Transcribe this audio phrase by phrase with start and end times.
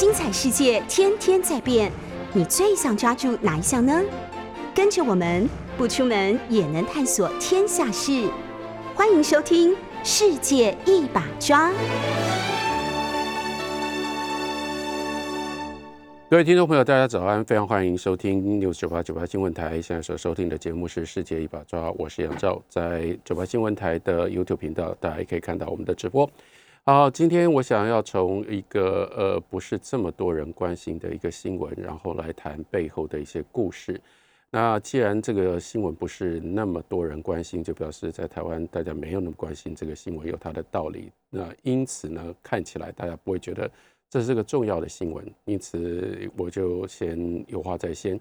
[0.00, 1.92] 精彩世界天天在变，
[2.32, 4.02] 你最想抓住哪一项呢？
[4.74, 8.26] 跟着我们不出门也能探索天下事，
[8.94, 11.68] 欢迎收听《世界一把抓》。
[16.30, 17.44] 各位听众朋友，大家早安！
[17.44, 19.82] 非常欢迎收听六九八九八新闻台。
[19.82, 26.26] 现在所收听的节目是《世界一把抓》，我是杨照，在九八新闻台的 YouTube 频道，大家也可以看到我们的直播。
[26.86, 34.00] 好，今天我想要从一个呃不是这么多人关心的一个新闻，然后来谈背后的一些故事。
[34.50, 41.12] 那既然这个新闻不是那么多人关心，就表示在台湾大家没有那么关心这个新闻，有它的道理。
[41.28, 43.70] 那因此呢，看起来大家不会觉得。
[44.08, 48.18] 这是个重要的新闻，因此我就先有话在先。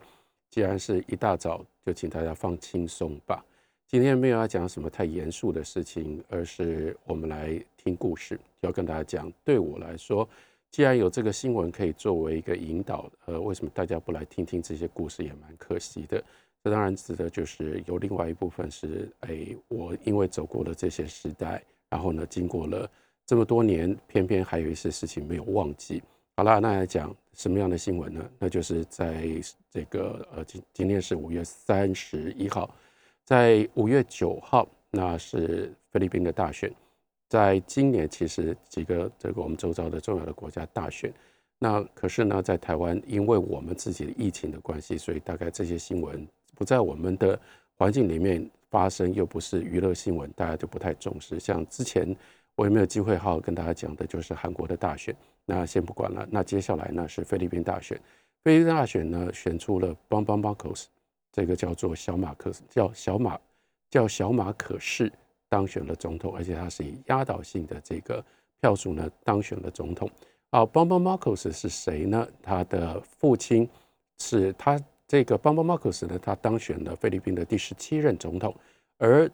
[0.52, 3.44] 既然是一大早，就请大家放轻松吧。
[3.88, 8.40] 今天没有要讲什么太严肃的事情，而是我们来听故事。
[8.60, 10.28] 要跟大家讲，对我来说，
[10.70, 16.22] 既然有这个新闻可以作为一个引导，呃，为什么大家不来听听这些故事也蛮可惜的。
[16.62, 22.90] 这当然指的就是有另外一部分是，哎，我因为走过了这些时代，然后呢，经过了。
[23.26, 26.03] 这么多年，偏偏还有一些事情没有忘记。
[26.36, 28.30] 好了，那来讲什么样的新闻呢？
[28.40, 29.28] 那就是在
[29.70, 32.73] 这个呃，今今天是五月三十一号，
[33.23, 36.73] 在五月九号，那是菲律宾的大选。
[37.30, 41.13] 在今年，其实几个这个我们周遭的重要的国家大选，
[41.58, 47.39] 那可是呢，在台湾，因为我们自己的疫情的关系，所以大概这些新闻不在我们的
[47.75, 51.39] 环境里面发生，又不是娱乐新闻，大家就不太重视。
[51.39, 52.13] 像之前。
[52.55, 55.16] 我有没有机会好好跟大家讲的，就是韩国的大选。
[55.45, 56.27] 那先不管了。
[56.30, 57.97] 那接下来呢是菲律宾大选。
[58.44, 60.89] 菲律宾大选呢选出了邦邦马可斯，
[61.31, 63.39] 这个叫做小马克斯，叫小马，
[63.89, 65.09] 叫小马可士
[65.50, 68.23] 当选了总统，而且他是以压倒性的这个
[68.61, 70.09] 票数呢当选了总统。
[70.52, 72.28] 啊，邦邦马可斯是谁呢？
[72.41, 73.67] 他的父亲
[74.19, 78.56] 是他这个邦邦马可斯呢，他当选了菲律宾的第十七任总统，
[78.97, 79.29] 而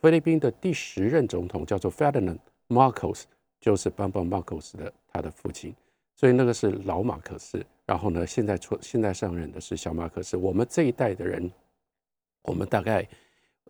[0.00, 2.38] 菲律宾的第十任总统叫做 Ferdinand。
[2.68, 3.22] Marcos
[3.60, 5.72] 就是邦邦 Marcos 的他的父亲，
[6.16, 7.64] 所以那个是老马克思。
[7.84, 10.36] 然后呢，现在出现在上任的是小马克思。
[10.36, 11.48] 我们这一代的人，
[12.42, 13.08] 我们大概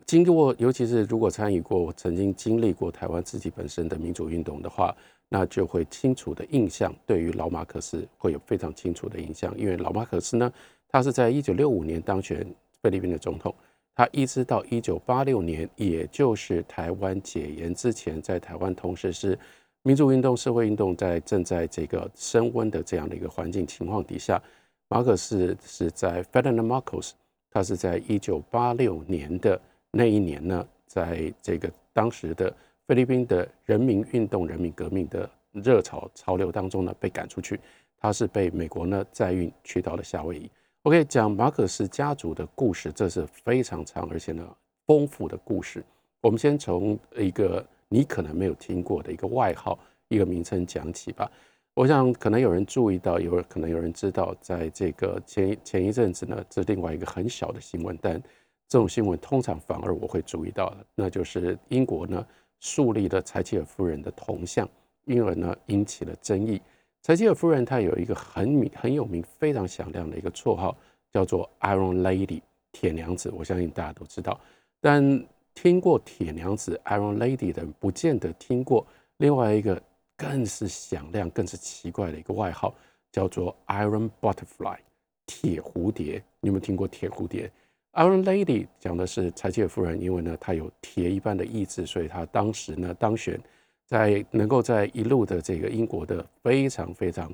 [0.04, 4.94] 经过，尤其是如果参与过、曾经经历过台湾自己本身的民主运动的话，
[5.28, 9.56] 那就会清楚的印象，对于老马克思会有非常清楚的印象。
[9.58, 10.52] 因为老马克思呢，
[10.88, 12.46] 他是在一九六五年当选
[12.82, 13.54] 菲律宾的总统。
[13.98, 19.38] 他一直到一九八六年，也就是台湾解严之前，在台湾同时是
[19.82, 24.40] 民主运动、社会运动在正在这个升温的这样的一个环境情况底下，
[24.88, 27.12] 马可斯是在 Ferdinand Marcos，
[27.50, 29.58] 他是在一九八六年的
[29.96, 32.54] 那一年呢，在这个当时的
[32.86, 37.58] 菲律宾的人民运动、人民革命的热潮潮流当中呢，被赶出去，
[37.98, 40.50] 他是被美国呢载运去到了夏威夷。
[40.82, 44.46] OK，讲马可斯家族的故事，这是非常长而且呢
[44.86, 45.82] 丰富的故事。
[46.20, 49.78] 我们先从一个你可能没有听过的一个外号、
[50.08, 51.30] 一个名称讲起吧。
[51.74, 58.22] 我想可能有人注意到，有可能有人知道，在这个前前一阵子呢，这另外一个很小的新闻，但
[58.68, 62.26] 这种新闻通常反而我会注意到的，那就是英国呢
[62.60, 64.68] 树立了柴契尔夫人的铜像，
[65.04, 66.60] 因而呢引起了争议。
[67.02, 70.76] 柴契尔夫人她有一个很名很有名、非常响亮的一个绰号，
[71.12, 72.40] 叫做 Iron Lady
[72.72, 73.30] 铁娘子。
[73.30, 74.40] 我相信大家都知道，
[74.80, 78.84] 但听过铁娘子 Iron Lady 的人，不见得听过
[79.18, 79.80] 另外一个
[80.16, 82.74] 更是响亮、更是奇怪的一个外号，
[83.12, 84.78] 叫做 Iron Butterfly
[85.24, 86.22] 铁蝴蝶。
[86.40, 87.50] 你有没有听过铁蝴蝶
[87.96, 93.40] ？Iron Lady 讲的是柴契尔夫人，因为呢她有铁一般的意志，所以她当时呢当选。
[93.88, 97.32] 在能够在一路的这个英国的非常非常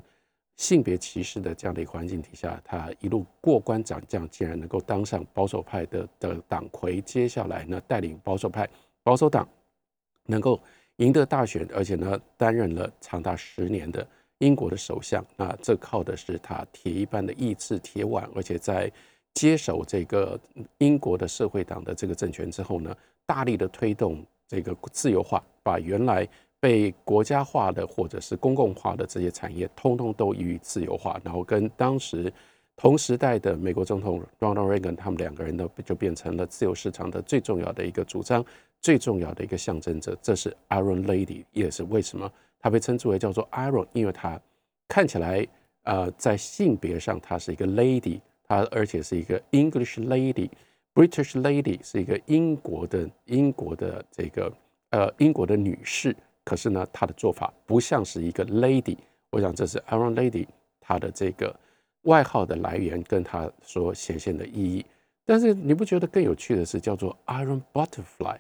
[0.59, 7.01] 性别歧视的这样的一个环境底下，她一路过关斩将，竟然能够当上保守派的的党魁。
[7.01, 8.69] 接下来呢，带领保守派
[9.03, 9.49] 保守党
[10.27, 10.61] 能够
[10.97, 14.07] 赢得大选，而且呢，担任了长达十年的
[14.37, 15.25] 英国的首相。
[15.39, 18.93] 那这靠的是她铁一般的意志、铁腕，而且在
[19.35, 20.39] 接手这个
[20.79, 22.97] 英国的社会党的这个政权之后呢，
[23.27, 25.43] 大力的推动这个自由化。
[25.65, 32.33] 把原来被国家化的或者是公共化的这些产业，通通都予以自由化，然后跟当时
[32.75, 38.45] 同时代的美国总统 Ronald Reagan 他们两个人呢，就变成了自由市场的最重要的一个主张，
[38.81, 40.19] 最重要的一个象征者。
[40.21, 44.41] 这是 Iron Lady，也是为什么她被称之为叫做 Iron，因为她
[44.89, 45.47] 看起来
[45.85, 48.21] 呃在性别上她是一个 lady，
[48.53, 54.53] 她而且是一个 English lady，British lady 是一个英国的英国的这个。
[54.91, 56.15] 呃，英国的女士，
[56.45, 58.99] 可是呢，她的做法不像是一个 lady。
[59.31, 60.47] 我想这是 Iron Lady，
[60.81, 60.99] 她。
[60.99, 61.59] 的这个
[62.03, 64.85] 外号的来源跟它所显现的意义。
[65.25, 68.37] 但是你不觉得更有趣的是叫做 Iron Butterfly？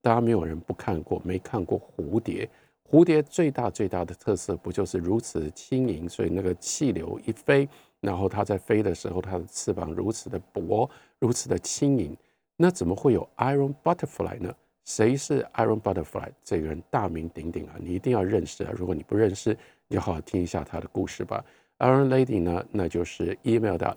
[0.00, 2.48] 大家没有人不看过，没看过蝴蝶。
[2.88, 6.08] 蝴蝶最大最大的特色不就是如此轻盈？
[6.08, 7.68] 所以那个气流一飞，
[8.06, 10.88] 然后它在飞的时候，它的翅膀如此的薄，
[11.18, 12.16] 如此的轻盈。
[12.56, 14.54] 那怎么会有 Iron Butterfly 呢？
[14.84, 16.30] 谁是 Iron Butterfly？
[16.44, 18.72] 这个人大名鼎鼎啊，你一定要认识啊！
[18.76, 19.50] 如果你不认识，
[19.88, 21.44] 你就好好听一下他的故事吧。
[21.80, 23.96] Iron Lady 呢，那就是 Email 的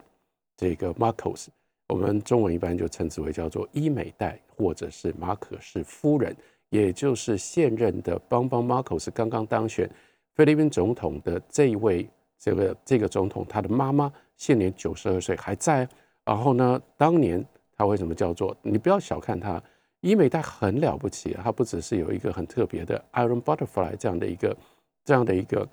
[0.58, 1.46] 这个 Marcos，
[1.88, 6.36] 我们中文一般就称之为叫做伊美代，或者是马可是夫人。
[6.70, 9.90] 也就是现任的邦邦马可是刚刚当选
[10.36, 15.88] 菲律宾总统的这一位，这个这个总统，他的妈妈现年九十二岁还在。
[16.26, 17.44] 然后呢，当年
[17.76, 18.56] 他为什么叫做？
[18.62, 19.62] 你不要小看他，
[20.02, 21.34] 伊美代很了不起！
[21.34, 24.56] 他不只是有一个很特别的 Iron Butterfly 这样的一个
[25.04, 25.68] 这样的一个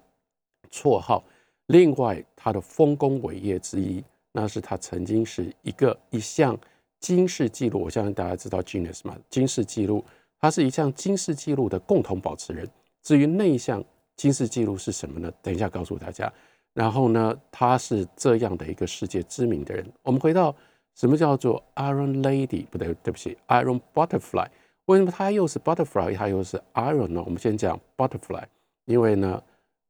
[0.71, 1.23] 绰号，
[1.67, 4.03] 另外他的丰功伟业之一，
[4.33, 6.59] 那是他曾经是一个一项
[7.01, 7.83] 金氏纪录。
[7.83, 10.05] 我相信大家知道 Guinness 嘛，金氏纪录。
[10.41, 12.67] 他是一项金氏纪录的共同保持人。
[13.03, 13.85] 至于那一项
[14.17, 15.31] 金氏纪录是什么呢？
[15.43, 16.33] 等一下告诉大家。
[16.77, 19.83] 然后呢，他是这样的一个世界知名的人。
[20.03, 20.55] 我们回到
[20.95, 22.67] 什么叫做 Iron Lady？
[22.67, 24.47] 不对，对不起，Iron Butterfly。
[24.85, 27.23] 为什么他又是 Butterfly，他又是 Iron 呢？
[27.25, 28.45] 我们先讲 Butterfly，
[28.85, 29.43] 因为呢，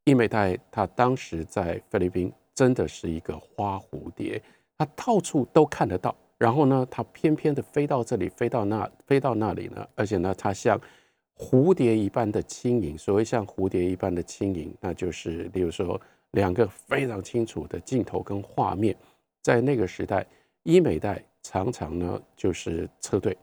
[0.04, 4.40] 伊美代他当时在菲律宾真的是一个花蝴蝶，
[4.78, 6.14] 他到处都看得到。
[6.38, 9.84] 然后呢，它偏偏的飞到这里，飞到那，飞到那里呢？
[9.94, 10.78] 而且呢，它像
[11.36, 12.96] 蝴蝶一般的轻盈。
[12.96, 15.98] 所谓像蝴蝶一般的轻盈，那就是，例如说，
[16.36, 18.94] 两个非常清楚的镜头跟画面，
[19.42, 20.24] 在那个时代，
[20.64, 23.36] 伊美代常常呢就是车队。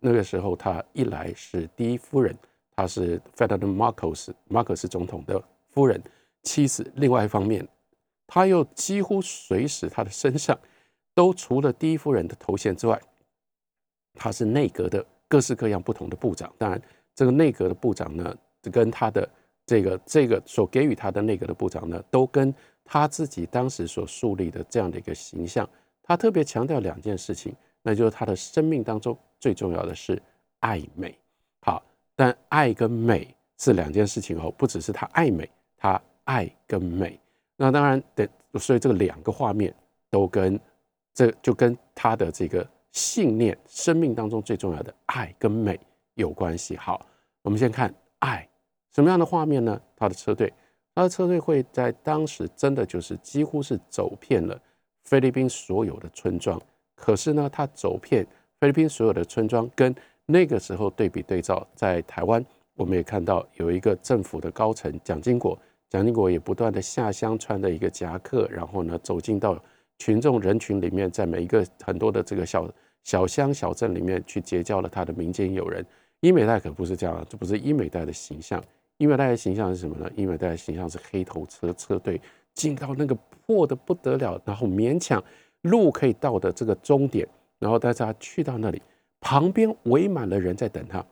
[0.00, 2.34] 那个时候，她一来是第一夫人，
[2.74, 6.02] 她是 Ferdinand Marcos 马可斯总统的夫人
[6.42, 7.68] 妻子；另外一方面，
[8.26, 10.58] 她又几乎随时她的身上。
[11.14, 12.96] 都除了第一夫人的头衔之外，
[14.14, 16.48] 他是内阁的各式各样不同的部长。
[16.56, 16.80] 当然，
[17.12, 18.32] 这个内阁的部长呢，
[18.70, 19.28] 跟他的
[19.68, 22.52] 这个这个所给予他的内阁的部长呢，都跟
[22.84, 25.68] 他自己当时所树立的这样的一个形象，
[26.02, 30.20] 他特别强调两件事情，那就是他的生命当中最重要的是
[30.60, 31.16] 爱美。
[31.60, 31.80] 好，
[32.16, 37.20] 但爱跟美是两件事情哦，不只是他爱美，他爱跟美。
[37.56, 38.28] 那当然，的，
[38.58, 39.72] 所以这个两个画面
[40.10, 40.58] 都跟。
[41.14, 45.76] 这就跟他的这个信念、生命当中最重要的爱跟美
[46.14, 46.76] 有关系。
[46.76, 47.04] 好，
[47.42, 48.48] 我们先看爱
[48.94, 49.80] 什么样的画面呢？
[49.96, 50.52] 他的车队，
[50.94, 54.60] 他的车队会在当时真的就是几乎是走遍了
[55.04, 56.60] 菲律宾所有的村庄。
[56.94, 58.26] 可是呢，他走遍
[58.60, 59.94] 菲律宾所有的村庄，跟
[60.26, 62.44] 那个时候对比对照，在台湾
[62.74, 65.58] 我们也看到有一个政府的高层蒋经国，
[65.88, 69.60] 蒋经国也不断的下乡穿的一个夹克，然后呢走进到。
[70.00, 72.70] 群众人群里面，在每一个很多的这个小
[73.02, 75.84] 小乡小镇里面去结交了他的民间友人。
[76.20, 78.62] 伊美代可不是这样，这不是伊美代的形象。
[78.98, 80.10] 伊美代的形象是什么呢？
[80.16, 82.20] 伊美代的形象是黑头车车队
[82.52, 85.22] 进到那个破的不得了，然后勉强
[85.62, 87.26] 路可以到的这个终点，
[87.58, 88.82] 然后大家去到那里，
[89.20, 91.04] 旁边围满了人在等他。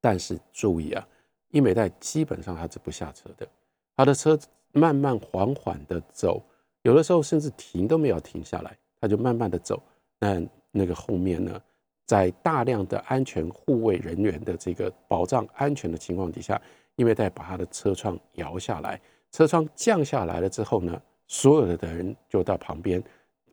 [0.00, 1.06] 但是注意啊，
[1.50, 3.48] 伊美代基本上他是不下车的，
[3.96, 4.38] 他的车
[4.72, 6.42] 慢慢缓缓的走。
[6.82, 9.82] 有的时候甚至停都没有停下来，他就慢慢的走。
[10.18, 10.40] 那
[10.70, 11.60] 那个后面呢，
[12.06, 16.60] 在大量的安全护卫人员的这个保障安全的情况底下，
[16.98, 19.00] 因为在把他的车窗摇下来，
[19.30, 23.00] 车窗降下来了之后呢，所有的的人就到旁边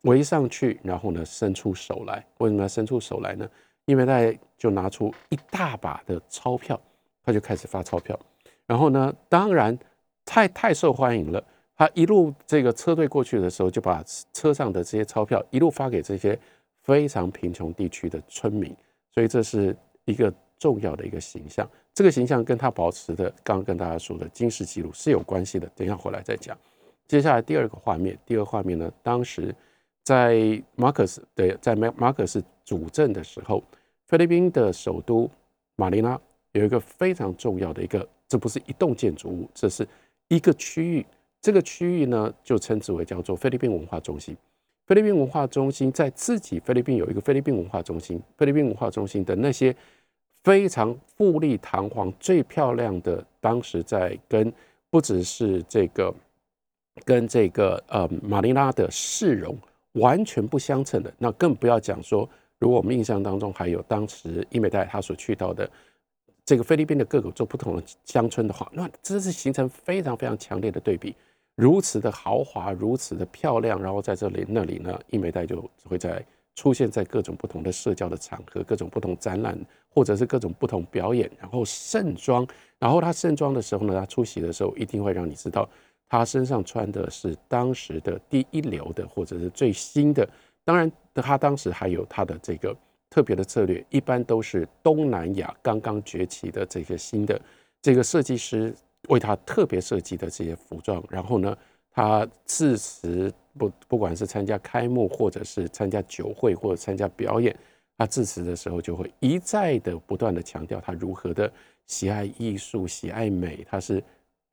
[0.01, 2.25] 围上去，然后呢伸出手来。
[2.39, 3.47] 为什么要伸出手来呢？
[3.85, 6.79] 因为他就拿出一大把的钞票，
[7.23, 8.19] 他就开始发钞票。
[8.65, 9.77] 然后呢，当然
[10.25, 11.43] 太太受欢迎了。
[11.77, 16.39] 他一路这个车队过去的时候，就把车上的这些钞票一路发给这些
[16.81, 18.75] 非常贫穷地区的村民，
[19.13, 19.75] 所以这是
[20.05, 21.69] 一个重要的一个形象。
[21.93, 25.67] 这个形象跟他保持的刚刚跟大家说的金氏记录是有关系的。
[25.75, 26.57] 等一下回来再讲。
[27.07, 29.53] 接下来第二个画面，第二个画面呢，当时
[30.03, 33.63] 在马克思对在马马克思主政的时候，
[34.07, 35.29] 菲律宾的首都
[35.75, 36.19] 马尼拉
[36.51, 39.87] 有一个非常重要的一个，这不是一栋建筑物，这是
[40.27, 41.05] 一个区域。
[41.41, 44.35] 这个区域呢，就称之为叫做菲律宾文化中心。
[44.87, 48.19] 菲律宾文化中心在自己菲律宾有一个菲律宾文化中心。
[48.35, 49.75] 菲律宾文化中心的那些
[50.45, 54.53] 非常富丽堂皇、最漂亮的，当时在跟
[54.89, 56.13] 不只是这个
[57.03, 59.57] 跟这个呃马尼拉的市容
[59.93, 65.69] 完全不相称的，那更不要讲说，如果我们印象当中还有当时伊美代他所去到的。
[66.47, 71.15] 这个菲律宾的各个做不同的乡村的话，那真是形成非常非常强烈的对比。
[71.55, 76.23] 如此的豪华，如此的漂亮，然后在这里那里呢，伊美代就会在
[76.55, 79.57] 出现在各种不同的社交的场合，各种不同展览，
[79.89, 82.47] 或者是各种不同表演，然后盛装，
[82.79, 85.69] 然后他盛装的时候呢，他出席的时候一定会让你知道
[86.07, 90.27] 他身上穿的是当时的第一流的，或者是最新的。
[90.63, 92.75] 当然，他当时还有他的这个
[93.09, 97.39] 特别的策略，一般都是东南亚刚刚崛起的这个新的
[97.81, 98.73] 这个设计师
[99.09, 101.55] 为他特别设计的这些服装，然后呢，
[101.95, 103.33] 他致辞。
[103.57, 107.57] 不，不管是参加开幕，或者是参加酒会，或者参加表演，
[107.97, 111.49] 他致辞的时候就会一再的不断的强调他如何的
[111.85, 114.03] 喜爱艺术、喜爱美，他是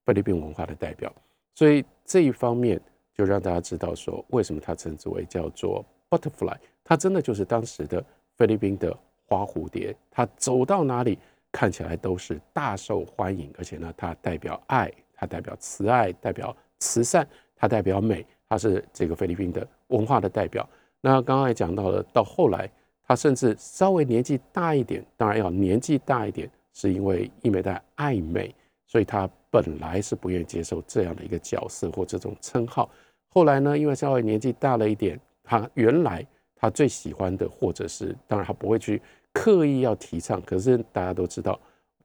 [0.06, 1.12] 菲律宾文化的代表。
[1.56, 2.80] 所以这一方面
[3.12, 8.04] 就让大家知道说，为什么他称之为叫做 butterfly，他真的就是当时的
[8.36, 8.96] 菲律宾的
[9.26, 11.18] 花蝴蝶，他走到哪里
[11.50, 18.26] 看起来都是大受欢迎，而且呢，他代表爱，他代表慈爱，代表慈善，它代表美。
[18.48, 20.68] 他是这个菲律宾的文化的代表。
[21.00, 22.70] 那刚刚也讲到了，到后来
[23.02, 28.54] 他甚至稍微年纪大一点，当然要年纪大一点，是因为伊美代爱美，
[28.86, 32.90] 所以他本来是不愿意接受这样的一个角色或这种称号。
[33.28, 36.22] 后来呢，因为稍微年纪大了一点，他原来
[36.54, 39.00] 他最喜欢的，或者是当然他不会去
[39.32, 41.58] 刻意要提倡，可是大家都知道，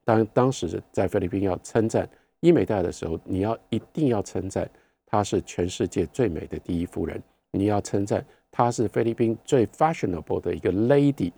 [0.05, 2.07] 当当时在菲律宾要称赞
[2.39, 4.69] 伊美代的时候，你要一定要称赞。
[5.05, 11.31] 她是全世界最美的第一夫人，你要称赞她是菲律宾最 fashionable 的一个 lady。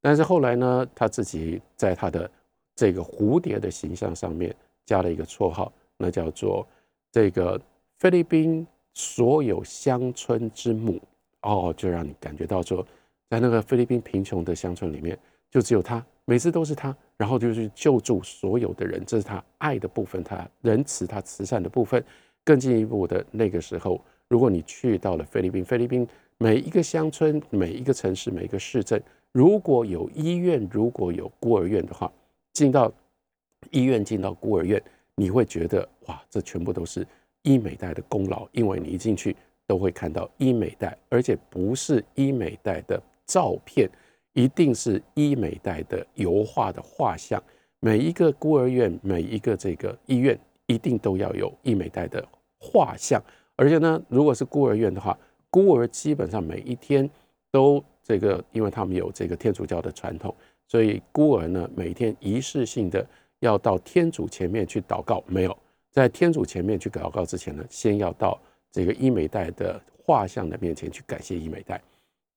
[0.00, 2.30] 但是后来呢，她自己在她的
[2.76, 4.54] 这个蝴蝶的形象上面
[4.84, 6.66] 加了一个绰号，那叫做
[7.10, 7.60] 这个
[7.98, 11.00] 菲律宾所有乡村之母。
[11.42, 12.86] 哦，就让你感觉到说，
[13.30, 15.18] 在那个菲律宾贫穷的乡村里面，
[15.50, 22.02] 就只有他，每次都是他，然后就去救助所有的人，这是他爱的部分，他仁慈、他慈善的部分。
[22.44, 29.02] 更进一步的那个时候，如果你去到了菲律宾，菲律宾每一个乡村、每一个城市、每一个市镇，
[29.32, 32.10] 如果有医院、如果有孤儿院的话，
[32.54, 32.90] 进到
[33.70, 34.82] 医院、进到孤儿院，
[35.14, 37.06] 你会觉得哇，这全部都是
[37.42, 39.36] 医美代的功劳，因为你一进去
[39.66, 43.90] 都会看到医美代，而且不是医美代的照片，
[44.38, 47.42] 一定是医美代的油画的画像。
[47.80, 52.24] 每一个孤儿院、每一个这个医院，一定都要有医美代的。
[52.60, 53.20] 画像，
[53.56, 55.18] 而且呢，如果是孤儿院的话，
[55.50, 57.10] 孤儿基本上每一天
[57.50, 60.32] 都这个，因为他们有这个天主教的传统，
[60.68, 63.04] 所以孤儿呢每天仪式性的
[63.40, 65.20] 要到天主前面去祷告。
[65.26, 65.58] 没有
[65.90, 68.40] 在天主前面去祷告之前呢，先要到
[68.70, 71.80] 这个伊美代的画像的面前去感谢伊美代。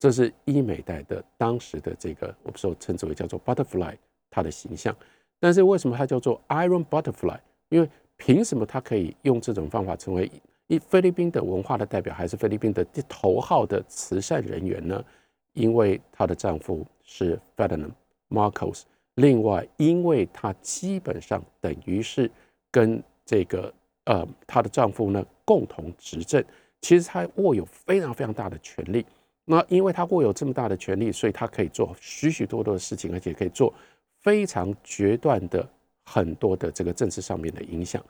[0.02, 3.96] 这是伊美代的当时的这个，我们说称之为叫做 butterfly
[4.32, 4.96] 它的形象。
[5.40, 7.38] 但是为什么它叫做 iron butterfly？
[7.70, 10.28] 因为凭什么她可以用这种方法成为
[10.66, 15.06] 一菲律宾的文化的代表，还是菲律宾的头号的慈善人员呢？
[15.54, 17.92] 因为她的丈夫是 Ferdinand
[18.28, 18.82] Marcos，
[19.16, 22.32] 另外，因为她基本上等于是
[22.72, 23.72] 跟这个
[24.06, 26.44] 呃她的丈夫呢共同执政，
[26.82, 29.06] 其实她握有非常非常大的权力。
[29.52, 33.74] 那因为他握有这么大的权力，所以他可以做许许多多的事情，而且可以做
[34.22, 35.68] 非常决断的。
[36.04, 38.04] 很多的这个政治上面的影响，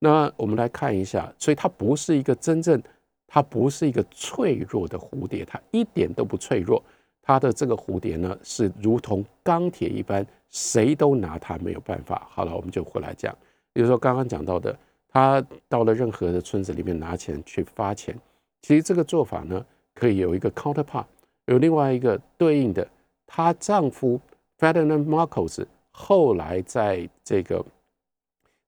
[0.00, 2.82] 那我们来看一下，所以它不是一个真正，
[3.26, 6.82] 它不是一个脆弱的蝴蝶，它一点都不脆弱。
[7.22, 12.26] 它的这个蝴蝶呢，是如同钢铁一般，谁都拿它没有办法。
[12.28, 13.34] 好了，我们就回来讲，
[13.72, 14.76] 比如说刚刚讲到的，
[15.08, 18.14] 他到了任何的村子里面拿钱去发钱，
[18.60, 19.64] 其实这个做法呢，
[19.96, 21.06] 可以有一个 counterpart，
[21.46, 22.86] 有另外一个对应的，
[23.26, 24.20] 她丈夫
[24.60, 25.66] Ferdinand Marcos。
[25.98, 27.64] 后来在这个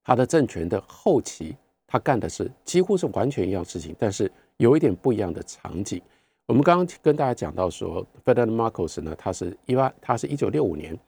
[0.02, 1.54] 他的政权的后期，
[1.86, 6.00] 他干的是几乎是完全一样事情，但是有一点不一样的场景。
[6.46, 10.98] 我们刚刚跟大家讲到说，Ferdinand Marcos 呢，他是一八，他是一九六五年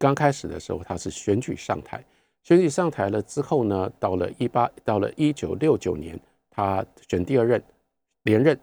[0.00, 2.04] 刚开始的时候，他是选举上台，
[2.42, 6.18] 选举上台了之后呢，到了一八，到了一九六九年，
[6.50, 7.62] 他选第二任
[8.24, 8.58] 连任，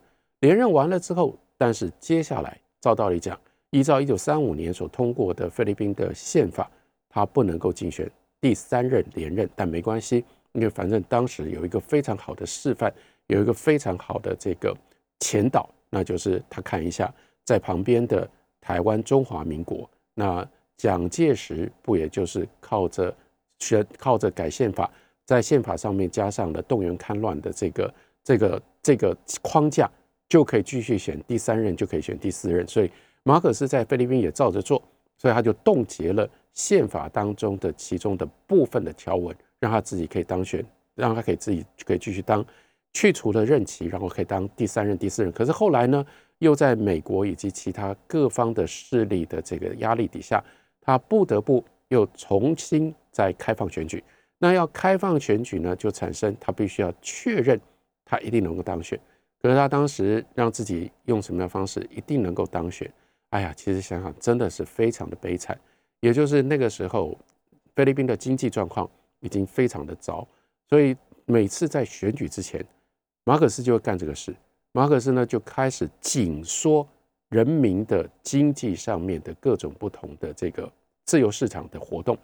[0.45, 3.35] 连任完了之后，但是接下来照道理讲，
[3.71, 6.69] 依照一九三五年所通过的菲律宾的宪法。
[7.09, 8.07] 他不能够竞选
[8.39, 12.93] 第三任连任，但没关系，因为反正当时有一个非常好的示范，
[13.25, 14.75] 有一个非常好的这个
[15.21, 17.11] 前导，那就是他看一下
[17.43, 18.29] 在旁边的
[18.61, 20.47] 台湾中华民国，那
[20.77, 23.15] 蒋介石不也就是靠着
[23.59, 24.91] 选靠着改宪法，
[25.23, 29.89] 在宪法上面加上了动员戡乱的这个这个这个框架，
[30.27, 32.91] 就可以继续选第三任，就可以选第四任，所以
[33.23, 34.81] 马可斯在菲律宾也照着做，
[35.17, 36.29] 所以他就冻结了。
[36.53, 40.65] 宪法当中的其中的部分的条文，让他自己可以当选，
[40.95, 42.45] 让他可以自己可以继续当
[42.93, 45.29] 去除了任期，然后可以当第三任、第四任。
[45.33, 46.05] 可是后来呢，
[46.37, 50.41] 又在美国以及其他各方的势力的这个压力底下，
[50.79, 54.01] 他不得不又重新再开放选举。
[54.37, 57.59] 那要开放选举呢，就产生他必须要确认
[58.05, 58.97] 他一定能够当选。
[59.45, 62.91] 可是他当时让自己用什么样的方式一定能够当选？
[63.29, 65.55] 哎呀，其实想想真的是非常的悲惨。
[65.99, 67.15] 也就是那个时候，
[67.75, 70.27] 菲律宾的经济状况已经非常的糟，
[70.67, 72.65] 所以每次在选举之前。
[73.23, 74.35] 马可斯就会干这个事。
[74.71, 76.87] 马可斯呢，就开始紧缩
[77.29, 80.67] 人民的经济上面的各种不同的这个
[81.03, 82.17] 自由市场的活动，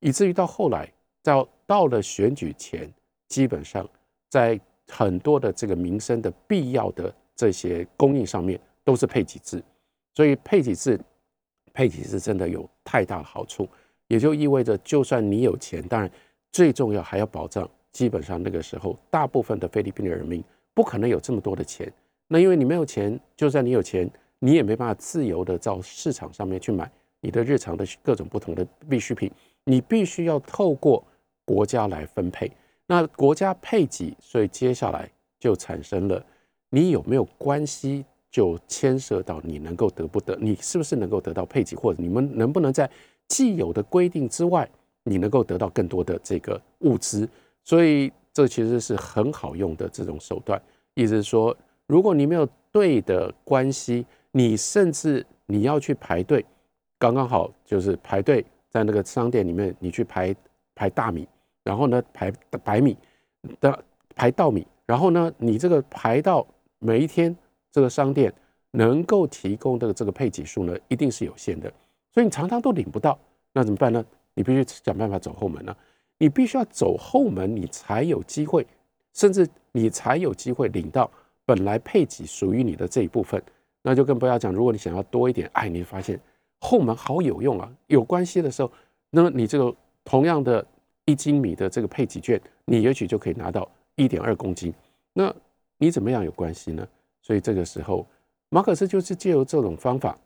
[0.00, 0.92] 以至于到后来，
[1.22, 2.92] 到到了选举前，
[3.28, 3.88] 基本上
[4.28, 9.62] 在很多的这个民生的必要的这些供应上面都是配给制。
[10.14, 10.98] 所以配给制，
[11.72, 13.68] 配给制真的有太大的好处，
[14.08, 16.10] 也就意味着，就算你有钱，当然
[16.50, 17.68] 最重要还要保障。
[17.92, 21.90] 基本上那个时候，大部分的菲律宾的人民不可能有这么多的钱。
[22.28, 26.90] 那因为你没有钱，就算你有钱，你也没办法自由的到市场上面去买
[27.20, 29.30] 你的日常的各种不同的必需品。
[29.64, 31.02] 你必须要透过
[31.44, 32.50] 国家来分配。
[32.86, 36.24] 那国家配给，所以接下来就产生了
[36.70, 42.88] 你有没有关系，就牵涉到你能够得不得，你是不是能够得到配给，或者你们能不能在
[43.28, 44.68] 既有的规定之外，
[45.04, 47.28] 你能够得到更多的这个物资。
[47.64, 50.60] 所以这其实是很好用的这种手段，
[50.94, 56.44] 意思是说，如果你没有对的关系，你甚至你要去排队，
[56.98, 60.36] 刚刚好就是排队在那个商店里面，你去排
[60.74, 61.26] 排大米，
[61.66, 62.32] 然后呢排
[62.62, 62.96] 白米
[63.60, 66.46] 的排稻米，然后呢你这个排到
[66.78, 67.36] 每一天
[67.72, 68.32] 这个商店
[68.70, 71.68] 能够提供的这个配给数呢，一定是有限的，
[72.12, 73.18] 所以你常常都领不到，
[73.52, 74.04] 那怎么办呢？
[74.34, 75.76] 你必须想办法走后门了。
[76.18, 78.66] 你必须要走后门，你才有机会，
[79.12, 81.10] 甚至你才有机会领到
[81.44, 83.42] 本来配给属于你的这一部分。
[83.82, 86.18] 那就更不要讲，如果你想要多一点，哎，你发现
[86.60, 87.70] 后门好有用啊！
[87.86, 88.70] 有关系的时候，
[89.10, 89.74] 那么你这个
[90.04, 90.66] 同样的
[91.06, 94.72] 一斤米的这个配给券，你也许就可以拿到一点二公斤。
[95.14, 95.34] 那
[95.78, 96.86] 你怎么样有关系呢？
[97.22, 98.06] 所以这个时候，
[98.50, 100.18] 马可斯就是借由这种方法，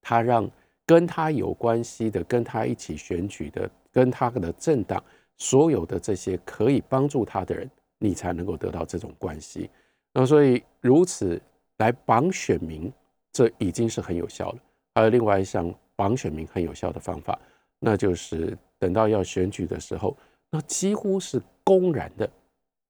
[0.00, 0.48] 他让
[0.86, 3.68] 跟他有关系的、跟他一起选举的。
[3.96, 5.02] 跟他的政党
[5.38, 9.70] 所有的这些可以帮助他的人，你才能够得到这种关系。
[10.12, 11.40] 那所以如此
[11.78, 12.92] 来绑选民，
[13.32, 14.58] 这已经是很有效了。
[14.94, 17.40] 还有另外一项绑选民很有效的方法，
[17.78, 20.16] 那就是等到要选举的时候，
[20.50, 22.28] 那几乎是公然的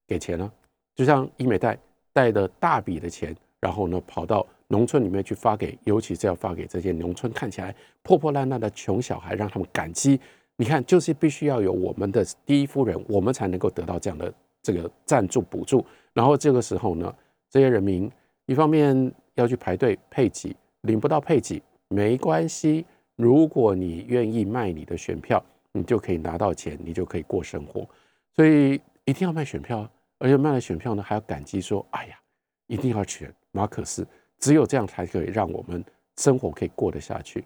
[0.07, 0.53] 给钱了。
[0.94, 1.79] 就像伊美代
[2.12, 10.18] 带的大笔的钱，然后呢跑到农村里面去发给，尤其是要发给这些农村看起来破破烂烂的穷小孩，让他们感激。
[10.57, 15.85] 你看，就是必须要有我们的第一夫人，我们才能够得到这样的这个赞助补助。
[16.14, 17.14] 然后这个时候呢，
[17.51, 18.11] 这些人民
[18.46, 25.44] 一方面要去排队配给，领不到配给没关系，如果你愿意卖你的选票，
[25.76, 27.88] 你就可以拿到钱，你就可以过生活。
[28.34, 32.18] 所以一定要卖选票，而且卖了选票呢，还要感激说：“哎呀，
[32.66, 34.06] 一定要选马可斯，
[34.38, 35.84] 只有这样才可以让我们
[36.16, 37.44] 生活可以过得下去。”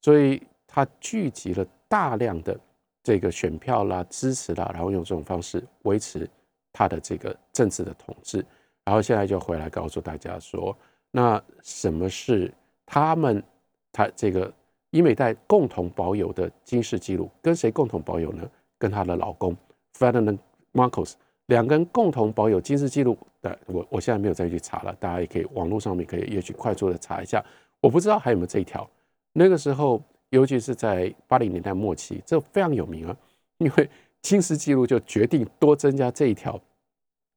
[0.00, 1.66] 所以他聚集了。
[1.92, 2.58] 大量的
[3.02, 6.26] 这个选票啦、支持啦，然后用这种方式维持
[6.72, 8.42] 他的这个政治的统治。
[8.82, 10.74] 然后现在就回来告诉大家说，
[11.10, 12.50] 那什么是
[12.86, 13.44] 他们
[13.92, 14.50] 他这个
[14.92, 17.28] 伊美代共同保有的金氏记录？
[17.42, 18.48] 跟谁共同保有呢？
[18.78, 19.56] 跟她的老公
[19.98, 20.38] Ferdinand
[20.72, 21.14] Marcos
[21.46, 23.58] 两个人共同保有金氏记录的。
[23.66, 27.44] 我我现在没有再去查了，大家也可以网络上面可以也去快速的查一下。
[27.80, 28.88] 我不知道还有没有这一条。
[29.32, 30.00] 那个时候。
[30.32, 33.14] 尤其是在八零年代末期，这非常有名啊，
[33.58, 33.90] 因为
[34.22, 36.58] 金氏记录就决定多增加这一条。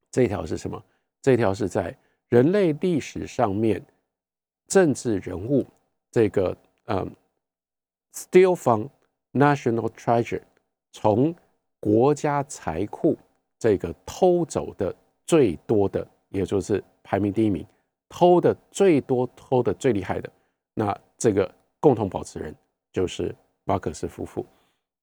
[0.10, 0.82] 这一条是什么？
[1.22, 1.94] 这一条是在
[2.30, 3.86] 人类历史上面
[4.70, 5.68] 政治人物
[6.10, 7.06] 这个嗯
[8.16, 8.88] ，steal from
[9.34, 10.42] national treasure，
[10.92, 11.36] 从
[11.80, 13.18] 国家财库
[13.60, 17.66] 这个偷走的最多的，也就是排名第一名，
[18.10, 20.30] 偷的最多、偷的最厉害的，
[20.74, 22.56] 那这个共同保持人。
[22.94, 24.46] 就是马可斯夫妇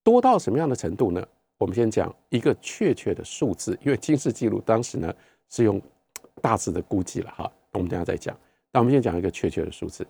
[0.02, 1.22] 多到什么样的程度呢？
[1.58, 5.14] 我们先讲一个确切的数字，因为金氏记录当时呢
[5.50, 5.78] 是用
[6.40, 8.34] 大致的估计了哈，我们等下再讲。
[8.72, 10.06] 那我们先讲一个确切的数字，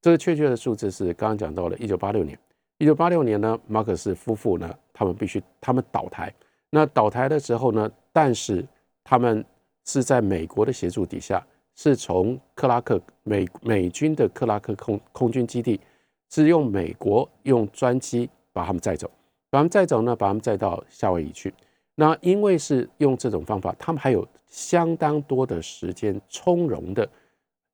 [0.00, 2.38] 这个确切的数字是刚刚讲到了一九八六年。
[2.78, 6.32] 一九八六年呢，马可斯夫妇呢，他们必须他们倒台。
[6.70, 8.66] 那倒台的时候呢，但是
[9.02, 9.44] 他们
[9.84, 15.80] 是在美国的协助底下，是从克拉克美美军的克拉克空空军基地。
[16.28, 19.08] 是用美国用专机把他们载走，
[19.48, 21.54] 把他们载走呢，把他们载到夏威夷去。
[21.94, 27.08] 那因为是用这种方法，他们还有相当多的时间从容的，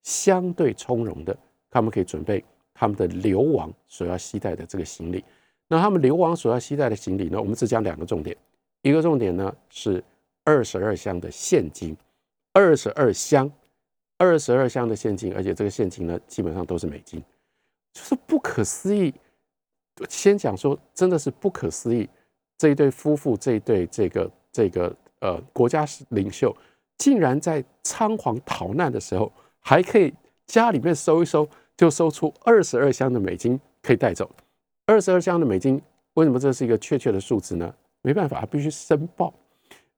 [0.02, 1.34] 相对从容的，
[1.70, 5.24] 他们可以准备他们的流亡所要携带的这个行李。
[5.68, 7.38] 那他们流亡所要携带的行李呢？
[7.40, 8.36] 我们只讲两个重点，
[8.82, 10.02] 一个重点呢是
[10.44, 11.96] 二十二箱的现金，
[12.52, 13.50] 二十二箱，
[14.18, 17.22] 二十二箱的现金，而且这个现金呢基本上都是美金，
[17.92, 19.14] 就是不可思议。
[20.08, 22.08] 先讲说，真的是不可思议，
[22.58, 26.54] 这一对夫妇，这一对这个这个呃国家领袖，
[26.98, 30.12] 竟然在仓皇逃难的时候，还可以
[30.46, 34.30] 家里面收一收，就收出二十二箱的美金可以带走。
[34.86, 35.80] 二十二箱的美金，
[36.14, 37.74] 为什么这是一个确切的数字呢？
[38.02, 39.32] 没办法，必须申报，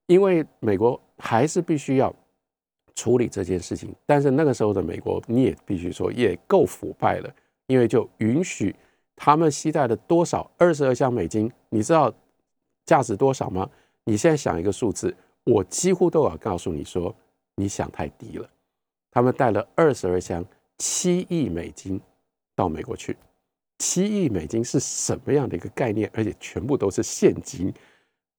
[0.06, 2.14] 因为美国还是必须要
[2.94, 3.94] 处理这件事情。
[4.04, 7.34] 但是那个时候的美国，你也必须说也够腐败了，
[7.66, 8.74] 因为就允许
[9.16, 12.12] 他们携带了多少二十二箱美金，你知道
[12.84, 13.68] 价值多少吗？
[14.04, 17.14] 你现在想一个数字，我几乎都要告诉你说，
[17.54, 18.46] 你想太低了。
[19.10, 20.44] 他们带了二十二箱
[20.78, 22.00] 七亿美金
[22.54, 23.16] 到美国去。
[23.78, 26.08] 七亿美金是什么样的一个概念？
[26.14, 27.72] 而且全部都是现金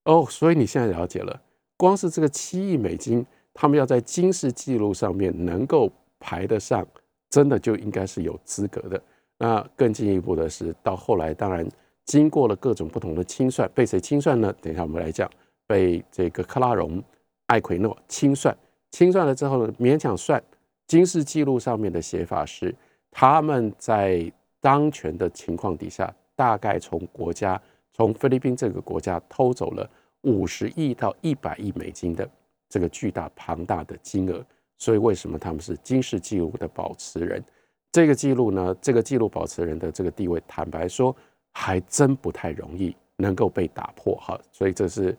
[0.06, 1.42] 哦，所以你现在了解了，
[1.78, 6.88] 光是这个七亿美金，他们要在金氏记录上面能够排得上，
[7.30, 9.02] 真的就应该是有资格的。
[9.38, 11.68] 那更进一步的是，到后来当然
[12.06, 14.54] 经过了各种不同的清算，被谁清算呢？
[14.62, 15.30] 等一下我们来讲，
[15.68, 17.04] 被这个克拉荣、
[17.48, 18.56] 艾奎诺清算，
[18.92, 20.42] 清算了之后呢，勉强算
[20.88, 22.74] 金氏记录上面的写法是
[23.12, 24.32] 他们在。
[24.62, 27.62] 当权的情况底下，大概从国家
[27.94, 29.88] 从菲律宾这个国家偷走了
[30.22, 32.28] 五十亿到一百亿美金的
[32.68, 34.44] 这个巨大庞大的金额，
[34.80, 37.44] 所以为什么他们是金氏纪录的保持人？
[37.92, 41.16] 这个记录呢，这个记录保持人的这个地位，坦白说
[41.54, 44.36] 还真不太容易能够被打破哈。
[44.52, 45.16] 所以这是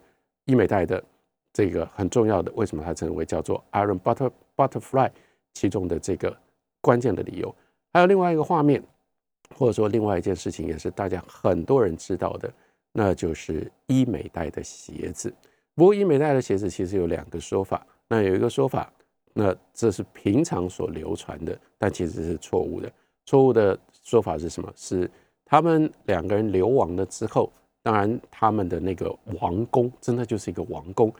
[0.47, 1.01] 伊美代的
[1.53, 5.09] 这个很重要的，为什么它称为叫做 Iron Butter Butterfly
[5.57, 6.37] 其中的这个
[6.81, 7.55] 关键的理由。
[7.93, 8.83] 还有另外一个画面。
[9.55, 12.53] 或者说，另外一件事情也是大家很多人知道的，
[12.91, 15.33] 那就是医美代的鞋子。
[15.77, 17.87] 不过，医美代的鞋子其实有两个说法。
[18.09, 18.93] 那有一个说法，
[19.33, 22.93] 那这是平常所流传的，但其实是错误的。
[23.25, 24.69] 错误的说法是什么？
[24.75, 25.09] 是
[25.45, 27.53] 他们两个人流亡了之后，
[27.85, 31.15] 当然他们的那个王宫真的就是一个王宫，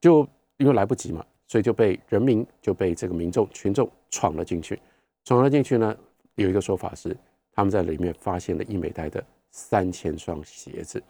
[0.00, 4.80] 就因为来不及嘛，所以就被人民就被这个民众群众闯了进去。
[5.24, 5.96] 闯了进去呢，
[6.34, 7.16] 有一个说法是。
[7.58, 11.02] 他们在里面发现了伊美代的三千双鞋子，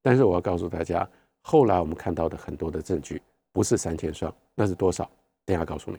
[0.00, 1.06] 但是我要告诉大家，
[1.42, 3.20] 后来我们看到的很多的证据
[3.52, 5.06] 不是三千双，那是多少？
[5.44, 5.98] 等下告诉你。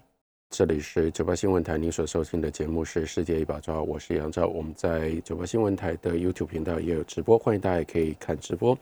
[0.50, 4.48] 这里是九八新闻台，您所收听的节目是《世界一把抓》，我是杨照。
[4.48, 8.76] 我们在九八新闻台的 YouTube 频道也有直播，欢迎大家也可以看直播。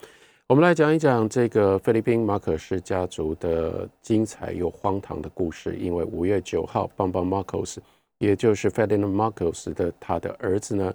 [0.50, 5.76] 我们来讲一讲这个菲律宾马可斯家族的精彩又荒唐的故事。
[5.76, 7.80] 因为五月九号，棒棒马可斯。
[8.18, 10.92] 也就是 Ferdinand Marcos 的他的儿子呢，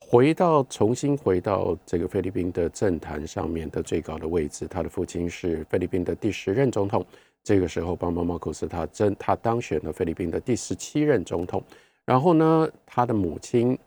[0.00, 4.66] 回到重新回到这个菲律宾的政坛上面的最高的位置。
[4.66, 7.04] 他的父亲是菲律宾的第十任总统，
[7.42, 11.62] 这个时候，邦邦马可斯他真他当选了菲律宾的第十七任总统。
[12.06, 13.78] 然后呢，他的母亲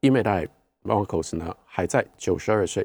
[0.00, 0.44] 伊美代
[0.82, 2.84] 马可斯呢还在九十二岁，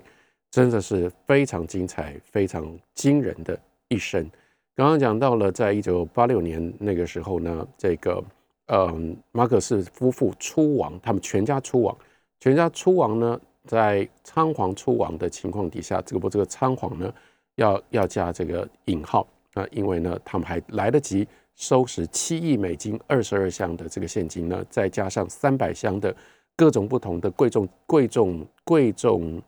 [0.52, 4.30] 真的是非常精彩、非常惊人的一生。
[4.76, 8.24] 刚刚讲到了，在一九八六年那个时候呢，这个。
[8.72, 11.98] 嗯，马可斯夫妇出亡，他们全家出亡，
[12.40, 17.12] 全家出亡呢，在仓皇出亡的情况底下，这个不，这个仓皇呢，
[17.56, 26.16] 要要加这个引号啊，因为呢，他们还来得及收拾七亿美金二十二箱的这个现金呢，再加上三百箱的
[26.56, 29.42] 各种不同的贵重贵重贵重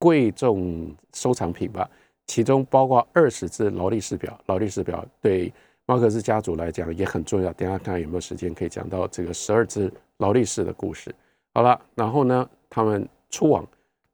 [0.00, 1.88] 贵重收藏品吧，
[2.26, 5.52] 其中包括二十只劳力士表，劳力士表对。
[5.86, 11.12] 马克思家族来讲也很重要，等下看看有没有时间可以讲到这个十二只劳力士的故事。
[11.52, 13.66] 好了，然后呢，他们出往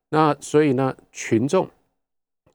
[0.09, 1.69] 那，所以呢，群众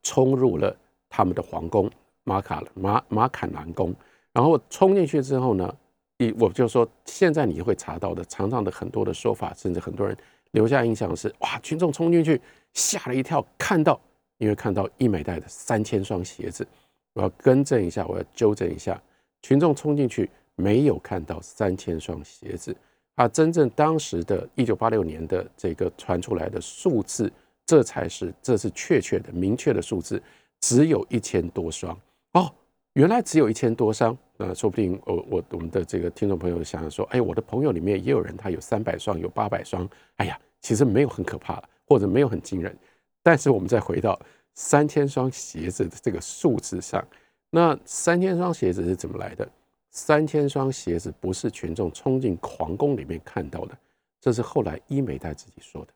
[0.02, 0.76] 冲入了
[1.08, 1.88] 他们的皇宫
[2.24, 3.94] 马卡马马坎南宫，
[4.32, 5.72] 然后冲进去之后呢，
[6.18, 10.16] 一我就说，现在你会查到的常常的很多的说法，甚至很多人
[10.50, 12.40] 留下印象是，哇，群众冲进去
[12.74, 14.00] 吓了一跳，看到
[14.38, 16.66] 因为看到一美代的三千双鞋子，
[17.12, 19.00] 我要更正一下，我要纠正一下。
[19.42, 22.76] 群众冲进去，没有看到三千双鞋子
[23.16, 23.26] 啊！
[23.28, 27.30] 真正当时的一九八六年的这个传出来的数字，
[27.66, 30.22] 这才是这是确切的、明确的数字，
[30.60, 31.98] 只有一千多双
[32.34, 32.52] 哦。
[32.94, 42.74] 原来只有一千多双，那说不定我我我们的这个听众朋友想想说，哎，我的朋友里面也有人他有三百双，有八百双，哎呀，其实没有很可怕了，或者没有很惊人。
[43.22, 44.18] 但是我们再回到
[44.54, 47.06] 三千双鞋子的这个数字上。
[47.50, 49.46] 那三千双鞋子是怎么来的？
[49.90, 53.76] 三千双鞋子不是群众冲进皇宫里面看到的，
[54.18, 55.92] 这是后来伊美代自己说的，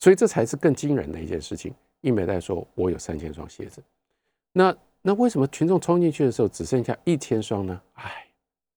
[0.00, 1.74] 所以这才是更惊人的一件事情。
[2.00, 3.82] 伊美代说：“我有三千双鞋子。”
[4.50, 7.78] 那那为什么群众冲进去的时候只剩下一千双呢？
[7.92, 8.26] 哎，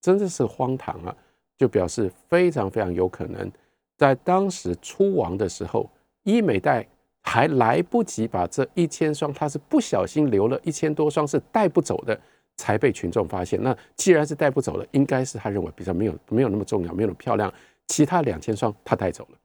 [0.02, 1.16] 真的是荒唐啊！
[1.58, 3.50] 就表示非常非常有可能，
[3.96, 5.90] 在当时出王的时候，
[6.24, 6.88] 医美代
[7.22, 12.20] 还来不及把这一千双，他是不小心留了一千多双是带不走的。
[12.58, 13.60] 才被群众发现。
[13.64, 17.52] 那既然是带不走了，应该是他认为比较没有没有那么重要，没有那么漂亮。
[17.88, 19.38] 其他两千双他带走了。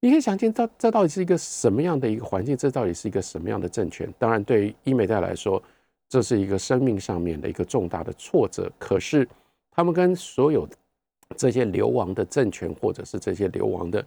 [0.00, 2.56] 你可以想见，这这到底是一个什么样的一个环境？
[2.56, 4.08] 这到底是一个什么样的政权？
[4.18, 5.62] 当然，对于医美代来说，
[6.08, 8.70] 这是一个生命上面的一个重大的挫折。
[8.78, 9.28] 可是，
[9.70, 10.66] 他们跟所有
[11.36, 14.02] 这些流亡的政权，或者是这些流亡的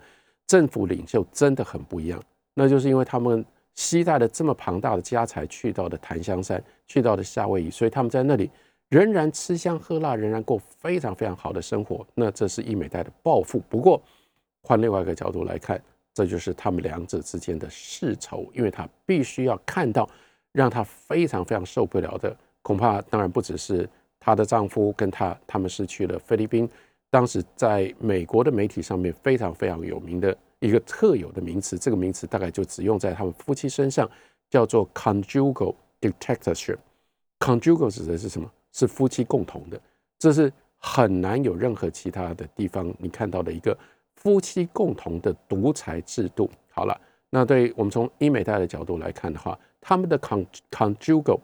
[0.48, 2.20] 政府领袖，真的很不一样。
[2.56, 3.46] 那就是因为他们。
[3.80, 8.50] 携带了这么庞大的家财去到的檀香山，去到的夏威夷，所以他们在那里
[8.90, 12.04] 仍然吃香喝辣，仍然过非常非常好的生活。
[12.16, 13.62] 那这是伊美代的报复。
[13.70, 14.02] 不过
[14.64, 15.80] 换另外一个角度来看，
[16.12, 20.10] 这就是他们两者之间的世仇，因为他必须要看到
[20.52, 23.88] 让他非常非常受不了的，恐怕当然不只是
[24.20, 26.68] 她的丈夫跟她，他们失去了菲律宾
[27.10, 30.38] 当时在美国的媒体上面非常非常有名的。
[30.60, 34.10] 一个特有的名词，这个名词大概就只用在他们夫妻身上，
[34.50, 36.78] 叫做 conjugal dictatorship。
[37.38, 38.52] conjugal 指的是什么？
[38.72, 39.80] 是夫妻共同的，
[40.18, 43.78] 这是很难有任何其他的地方你看到的一个
[44.16, 46.50] 夫妻共同的独裁制度。
[46.72, 51.40] 好了，那对我们从英美代的角度来看的话，他们的 con conjugal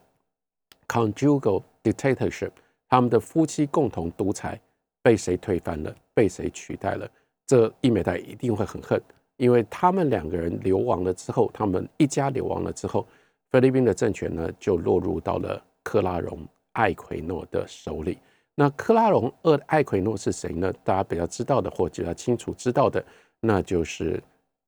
[0.87, 2.49] conjugal dictatorship，
[2.89, 4.59] 他们的夫妻共同独裁
[5.03, 5.93] 被谁推翻了？
[6.15, 7.07] 被谁取代了？
[7.45, 8.99] 这伊美代一定会很恨，
[9.35, 13.05] 因为他们两个人流亡了之后，他们一家流亡了之后，
[13.51, 18.17] 菲律宾的政权呢就落入到了克拉荣艾奎诺的手里。
[18.55, 20.71] 那克拉荣二艾奎诺是谁呢？
[20.85, 23.03] 大家比较知道的或比较清楚知道的，
[23.41, 24.23] 那就是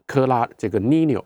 [0.05, 1.23] 克拉这个 Nino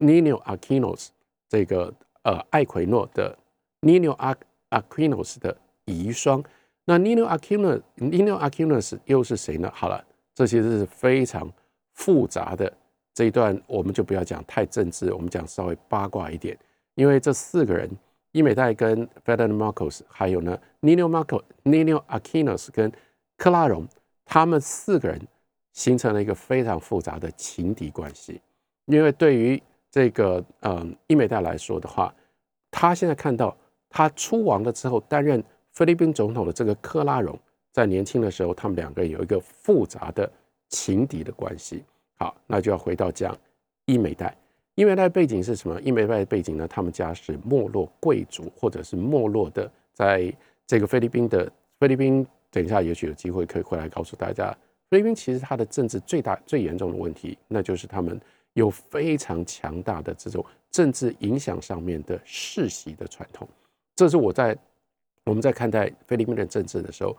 [0.00, 1.08] Nino Aquinos
[1.48, 1.92] 这个
[2.24, 3.36] 呃艾奎诺的
[3.80, 4.14] Nino
[4.70, 6.44] Aquinos 的遗孀。
[6.84, 9.70] 那 Nino Aquino Nino Aquinos 又是谁呢？
[9.74, 10.04] 好了。
[10.36, 11.48] 这其实是非常
[11.92, 12.72] 复杂的
[13.14, 16.58] 这一段，我们就不要讲太政治，我们讲稍微八卦一点。
[16.96, 17.88] 因为这四个人，
[18.32, 22.90] 伊美代跟 Ferdinand Marcos，还有呢 Nino Marcos、Nino Aquinos 跟
[23.36, 23.86] 克拉荣，
[24.24, 25.20] 他们四个人
[25.72, 28.40] 形成了一个非常复杂的情敌关系。
[28.86, 32.12] 因为对于这个嗯伊美代来说的话，
[32.72, 33.56] 他现在看到
[33.88, 35.40] 他出王了之后，担任
[35.74, 37.38] 菲律宾总统的这个克拉荣。
[37.72, 40.30] 在年轻的时候，他们两个有一个复杂的
[40.68, 41.82] 情敌的关系。
[42.16, 43.36] 好，那就要回到讲
[43.86, 44.36] 伊美代。
[44.76, 45.80] 伊美代背景是什么？
[45.82, 46.66] 伊美代背景呢？
[46.68, 50.32] 他们家是没落贵族，或者是没落的，在
[50.66, 52.26] 这个菲律宾的菲律宾。
[52.50, 54.56] 等一下，也许有机会可以回来告诉大家，
[54.88, 58.20] 菲律宾其实它的政治最大最严重的问题，那就是他们
[58.52, 63.48] 有非常强大的这种政治影响上面的世袭的传统。
[63.96, 64.56] 这是我在
[65.24, 67.16] 我们在看待菲律宾的政治的时候。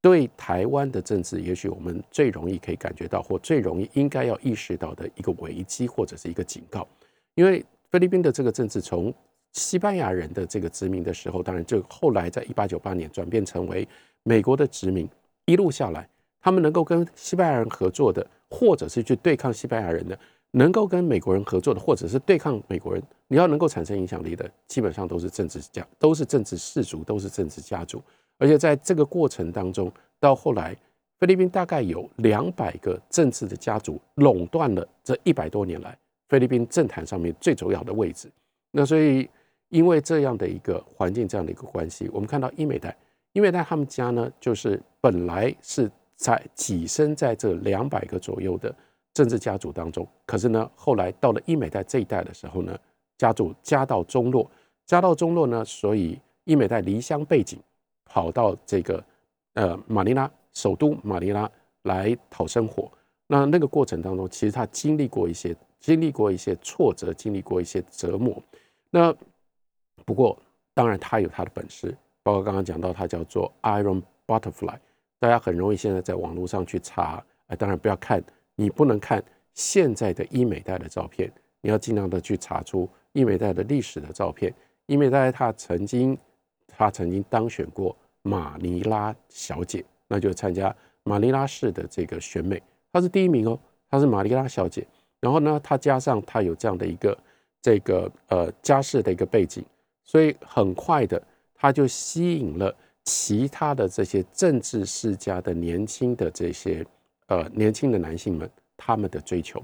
[0.00, 6.86] 对台湾的政治，也许我们最容易可以感觉到，或最容易应该要意识到的一个危机，或者是一个警告。
[7.34, 9.12] 因为菲律宾的这个政治，从
[9.54, 13.86] 西班牙人的这个殖民的时候，当然就后来在一八九八年转变成为
[14.22, 15.08] 美国的殖民，
[15.46, 16.08] 一路下来，
[16.40, 20.16] 他们能够跟西班牙人合作的，或者是去对抗西班牙人的，
[20.52, 28.02] 能够跟美国人合作的，或者是对抗美国人，你要能够产生影响力的，基本上都是政治家，都是政治氏族，都是政治家族。
[28.38, 30.76] 而且在这个过程当中，到后来，
[31.18, 38.30] 菲律宾大概有两百个政治的家族垄断了这一百多年来菲律宾政坛上面最主要的位置。
[38.70, 39.28] 那所以，
[39.70, 42.96] 因为这样的一个环境，这样的一个关系，我们看到伊美代，
[43.32, 48.74] 伊美代他们家呢，就是本来是在跻身在这两百个左右的
[49.18, 52.78] 政治家族当中，可是呢，后来到了伊美代这一代的时候呢，
[53.16, 54.48] 家族家道中落，
[54.86, 57.58] 家道中落呢，所以伊美代离乡背井。
[58.10, 59.04] 跑到这个
[59.52, 61.50] 呃马尼拉首都马尼拉
[61.82, 62.90] 来讨生活，
[63.26, 68.42] 那那个过程当中，其实他经历过一些经历过一些挫折，经历过一些折磨。
[68.88, 69.14] 那
[70.06, 70.38] 不过
[70.72, 74.78] 当然他有他的本事，包括刚刚讲到他叫做 Iron Butterfly，
[75.18, 78.24] 大家很容易现在在网络上去查，哎，当然不要看，
[78.58, 79.22] 你不能看
[79.54, 84.52] 现在的伊美代的照片，你要尽量的去查出伊美代的历史的照片。
[84.86, 86.18] 伊美代他曾经。
[86.80, 93.58] 她曾经当选过马尼拉小姐，那就参加马尼拉市的这个选美，她是第一名哦，
[93.90, 94.86] 她是马尼拉小姐。
[95.18, 97.18] 然后呢，她加上她有这样的一个
[97.60, 99.64] 这个呃家世的一个背景，
[100.04, 101.20] 所以很快的
[101.52, 106.86] 他就吸引了其他的这些政治世家的年轻的这些
[107.28, 109.62] 呃年轻的男性们他们的追求。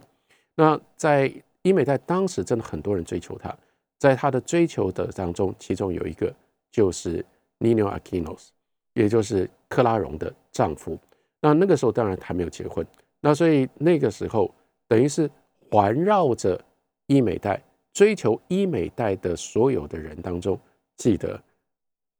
[0.54, 1.30] 那在
[1.62, 3.54] 伊美代当时真的很多人追求她，
[3.98, 6.34] 在她的追求的当中，其中有一个
[6.70, 7.24] 就是
[7.58, 8.48] Nino Aquinos，
[8.92, 10.98] 也就是克拉荣的丈夫。
[11.40, 12.86] 那那个时候当然还没有结婚，
[13.20, 14.54] 那所以那个时候
[14.88, 15.30] 等于是
[15.70, 16.58] 环绕着
[17.06, 20.58] 伊美代追求伊美代的所有的人当中，
[20.96, 21.38] 记得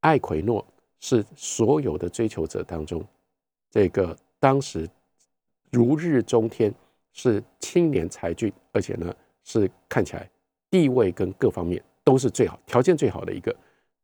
[0.00, 0.66] 艾奎诺
[1.00, 3.02] 是所有的追求者当中
[3.70, 4.88] 这个当时
[5.74, 6.72] 如日中天，
[7.12, 9.14] 是青年才俊，而且呢。
[9.46, 10.26] 是看起来
[10.70, 13.54] 地位跟各方面都是最好，条件最好的一个，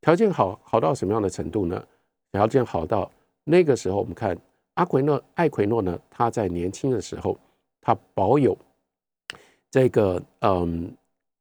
[0.03, 1.83] 条件好好到什么样的程度呢？
[2.31, 3.11] 条件好到
[3.43, 4.37] 那个时候，我们看
[4.75, 7.41] 阿奎诺艾奎诺呢，他在年轻的时候，
[7.81, 8.55] 他保有
[9.71, 10.95] 这个嗯，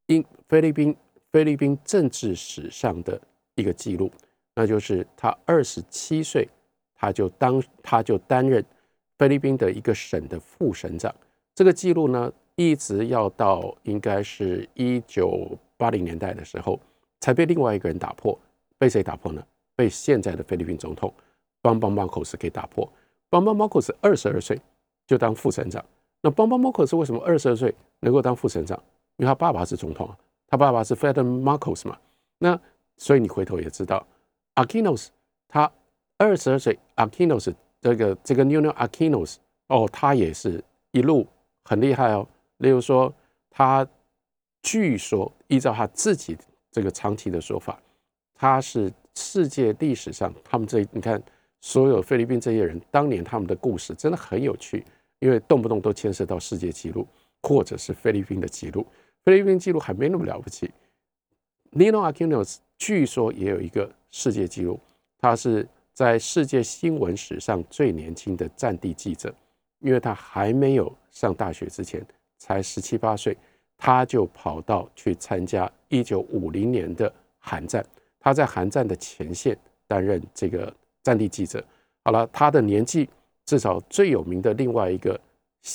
[0.06, 0.96] 英菲律宾
[1.30, 3.20] 菲律宾政治史上的
[3.56, 4.10] 一个记录，
[4.54, 6.48] 那就是他二十七岁，
[6.94, 8.64] 他就当他就担任
[9.20, 11.14] 菲律宾的一个省的副省长，
[11.54, 12.32] 这个记录呢。
[12.56, 16.78] 一直要到应该是一九八零年代的时候，
[17.20, 18.38] 才被另外一个人打破。
[18.76, 19.42] 被谁打破呢？
[19.74, 21.10] 被现在的菲律宾总统
[21.62, 22.86] 邦邦马可斯给打破。
[23.30, 24.60] 邦邦马可斯二十二岁
[25.06, 25.82] 就当副省长。
[26.20, 28.78] 那邦邦马可斯为什么二十二岁能够当副省长？
[29.16, 31.96] 因为他爸爸是总统啊，他爸爸是 Ferdinand Marcos 嘛。
[32.38, 32.60] 那
[32.98, 34.06] 所以你回头也知道
[34.56, 35.08] ，Aquinos
[35.48, 35.70] 他
[36.18, 39.36] 二十二岁，Aquinos 这个这个 Nuno Aquinos
[39.68, 40.62] 哦，他也是
[40.92, 41.26] 一路
[41.64, 42.26] 很厉害哦。
[42.58, 43.12] 例如说，
[43.48, 43.86] 他
[44.62, 46.36] 据说依照他自己
[46.70, 47.80] 这个长期的说法，
[48.34, 51.22] 他是世界历史上他们这你看，
[51.60, 54.84] 所有菲律宾这些人当年他们的故事真的很有趣，
[55.18, 57.06] 因为动不动都牵涉到世界纪录
[57.42, 58.86] 或者是菲律宾的纪录。
[59.24, 60.70] 菲律宾纪录还没那么了不起。
[61.72, 64.80] Nino Aquinos 据说也有一个世界纪录，
[65.18, 65.66] 他是
[66.00, 69.30] 在世界新闻史上最年轻的战地记者，
[69.80, 72.02] 因为他还没有上大学之前。
[72.38, 73.36] 才十七八岁，
[73.76, 77.84] 他就跑到去参加一九五零年的韩战。
[78.18, 79.54] 他在韩战的前线
[79.86, 81.62] 担任这个战地记者。
[82.02, 83.06] 好了，他的年纪
[83.44, 85.20] 至少最有名的另外一个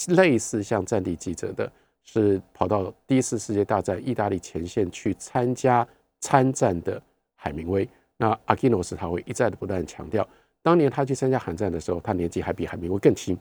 [0.07, 5.87] 类似像战地记者的，是跑到第一次世界大战意大利前线去参加
[6.19, 6.99] 参战的
[7.35, 7.87] 海明威。
[8.17, 10.27] 那阿基诺斯他会一再的不断强调，
[10.61, 13.37] 当年他去参加韩战的时候，他年纪还比海明威更轻。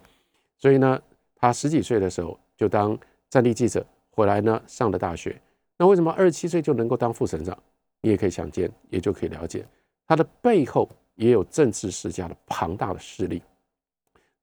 [0.59, 1.01] 所以呢，
[1.37, 2.99] 他十几岁的时候就当。
[3.31, 5.37] 战地记者回来呢，上了大学。
[5.77, 7.59] 那为什么二十七岁就能够当副省长？
[8.01, 9.67] 你也可以想见，也就可以了解，
[10.07, 13.43] 他的背后也有政治世家的庞大的势力。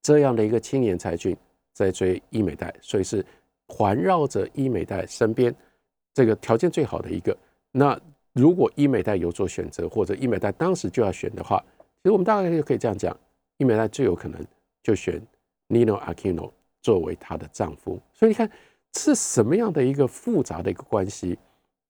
[0.01, 1.37] 这样的一个青年才俊
[1.71, 3.25] 在追伊美代，所以是
[3.65, 5.55] 环绕着伊美代身边
[6.13, 7.37] 这个条件最好的一个。
[7.71, 7.97] 那
[8.33, 11.63] 如果伊美代有做选择，或者伊美代当时就要选的话，
[12.01, 13.15] 其实我们大概就可以这样讲：
[13.57, 14.39] 伊美代最有可能
[14.81, 15.21] 就选
[15.69, 17.99] Nino Aquino 作为她的丈夫。
[18.13, 18.49] 所以你看。
[18.93, 21.39] 是什么样的一个复杂的一个关系？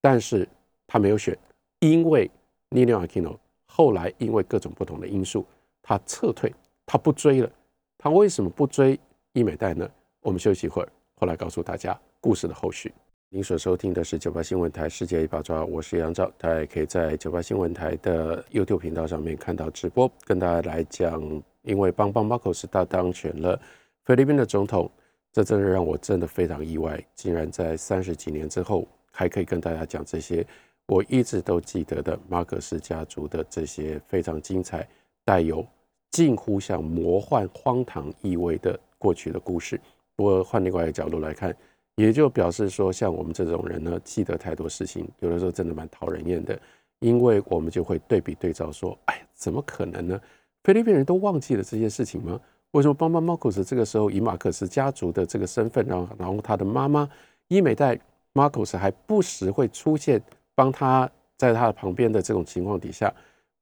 [0.01, 0.47] 但是
[0.85, 1.35] 他没有选，
[1.79, 2.29] 因为
[2.69, 5.43] Nino Aquino 后来因为各种不同的因素，
[5.81, 6.53] 他撤退，
[6.85, 7.51] 他不追了。
[7.97, 8.99] 他为什么不追
[9.33, 9.89] 伊美代呢？
[10.19, 12.93] 我们休息一会儿，后来告诉大家故事的后续。
[13.33, 23.57] 您所收听的是九八新闻台世界一把抓，我是杨照，大家可以在九八新闻台的 YouTube 频道上面看到直播，跟大家来讲，因为邦邦马可斯他当选了
[24.03, 24.91] 菲律宾的总统。
[25.31, 30.45] 这真的让我真的非常意外，竟然在三十几年之后还可以跟大家讲这些
[30.85, 34.85] 我一直都记得的马可斯家族的这些非常精彩、
[35.23, 35.65] 带有
[36.09, 39.79] 近乎像魔幻、荒唐意味的过去的故事。
[40.17, 41.55] 不过换另外一个角度来看，
[41.95, 46.59] 也就表示说，像我们这种人呢，记得太多事情，有的时候真的蛮讨人厌的，
[46.99, 50.19] 因为我们就会对比对照说：“哎，怎么可能呢？
[50.63, 52.39] 菲律宾人都忘记了这些事情吗？”
[52.71, 57.07] 为什么邦邦马克斯这个时候以马克思家族的这个身份，然后然后他的妈妈
[57.49, 57.99] 伊美代
[58.31, 60.21] 马克斯还不时会出现，
[60.55, 63.13] 帮他在他的旁边的这种情况底下，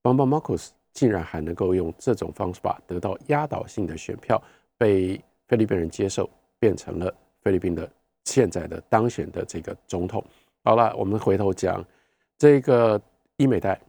[0.04, 4.40] 邦邦马克斯竟然还能够用这种方法得到压倒性的选票，
[4.78, 6.30] 被菲律宾人接受，
[6.60, 7.90] 变成了菲律宾的
[8.30, 10.24] 现在的当选的这个总统。
[10.64, 11.84] 好了，我们回头讲
[12.38, 13.02] 这个
[13.38, 13.80] 伊美代，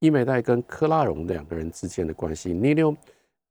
[0.00, 2.96] 伊美代跟科拉荣两个人之间的关系，尼纽。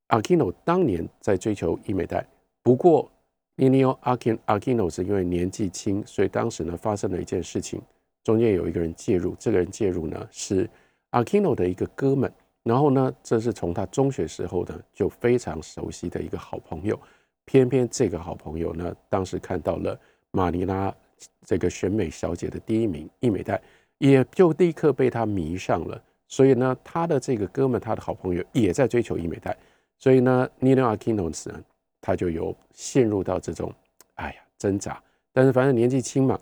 [0.09, 2.27] Aquino 当年在追求伊美代，
[2.61, 3.09] 不过
[3.55, 7.81] Nino Aquino Aquino 是因为年纪轻，所以当时呢发生了一件事情，
[8.21, 10.69] 中间有一个人介入，这个人介入呢是
[11.11, 12.29] Aquino 的一个哥们，
[12.63, 16.99] 然后呢这是从他中学时候呢就非常熟悉的一个好朋友，
[17.45, 19.99] 偏偏这个好朋友呢当时看到了
[20.31, 20.93] 马尼拉
[21.45, 23.61] 这个选美小姐的第一名伊美代，
[23.97, 26.01] 也就立刻被他迷上了。
[26.27, 29.55] 所以呢，他的这个哥们，他的好朋友也在追求伊美代，
[29.97, 31.61] 所以呢，Nino Aquino 呢，
[31.99, 33.73] 他就有陷入到这种
[34.15, 35.03] 哎呀挣扎。
[35.33, 36.39] 但是反正年纪轻嘛，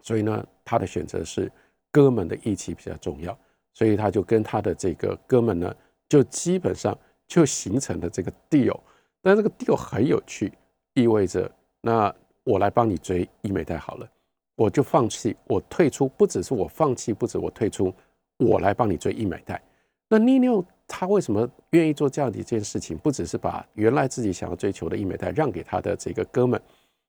[0.00, 1.52] 所以呢，他的选择是
[1.90, 3.38] 哥们的义气比较重要，
[3.74, 5.76] 所以他就跟他的这个哥们呢，
[6.08, 6.96] 就基本上
[7.28, 8.80] 就形成了这个 deal。
[9.22, 10.52] 但这个 deal 很有趣，
[10.94, 11.50] 意味着
[11.82, 14.08] 那我来帮你追伊美贷好了，
[14.56, 17.92] 我就放弃，我退出，不只是我放弃，不止我退出，
[18.38, 19.62] 我来帮你追伊美贷。
[20.08, 22.96] 那 Nino 他为什么愿意做这样的一件事情？
[22.96, 26.60] 不只是把原来自己想要追求的伊美贷让给他的这个哥们，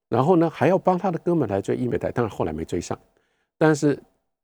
[0.09, 2.99] 然后呢还要帮他的哥们来追伊美贷，当然后来没追上。
[3.57, 3.97] 但是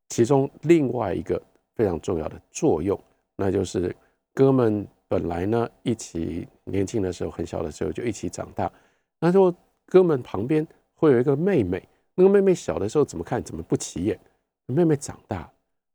[0.07, 1.41] 其中另外一个
[1.75, 2.97] 非常重要的作用，
[3.35, 3.93] 那就是
[4.33, 4.87] 哥们。
[5.07, 8.71] 本来呢，一起年轻的时候，很小的时候就一起长大。
[9.19, 9.53] 那时候
[9.85, 11.81] 哥们旁边会有一个妹妹，
[12.13, 14.19] 那个妹妹小的时候怎么看怎么不起眼。
[14.65, 15.49] 妹妹长大，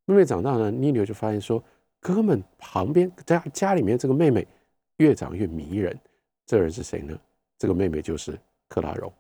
[0.07, 1.63] 妹妹长大呢，妮妮就发现说，
[2.01, 4.47] 哥们旁边家家里面这个妹妹
[4.97, 5.95] 越长越迷人。
[6.47, 7.19] 这人是谁呢？
[7.59, 8.39] 这个妹妹就是
[8.69, 9.13] 克拉荣。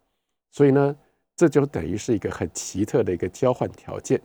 [0.51, 0.97] 所以呢，
[1.36, 4.20] 这就等于是一个很奇特的一个交换条件。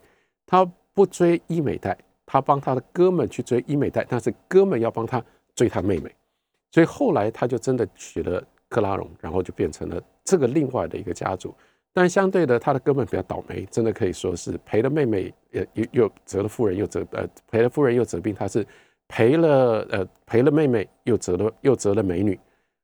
[0.45, 0.63] 他
[0.93, 5.21] 不追伊美代，他帮他的哥们去追伊美代，但是哥们要帮他。
[5.57, 6.15] 追他妹妹，
[6.71, 11.53] 所以后来他就真的娶了克拉荣，然后就变成了这个另外的一个家族。
[11.91, 18.35] 但相对的，他的哥们比较倒霉，真的可以说是赔了妹妹，又又又折了夫人，又折呃赔了夫人又折兵。
[18.35, 18.63] 他是
[19.07, 22.39] 赔了呃赔了妹妹，又折了又折了美女，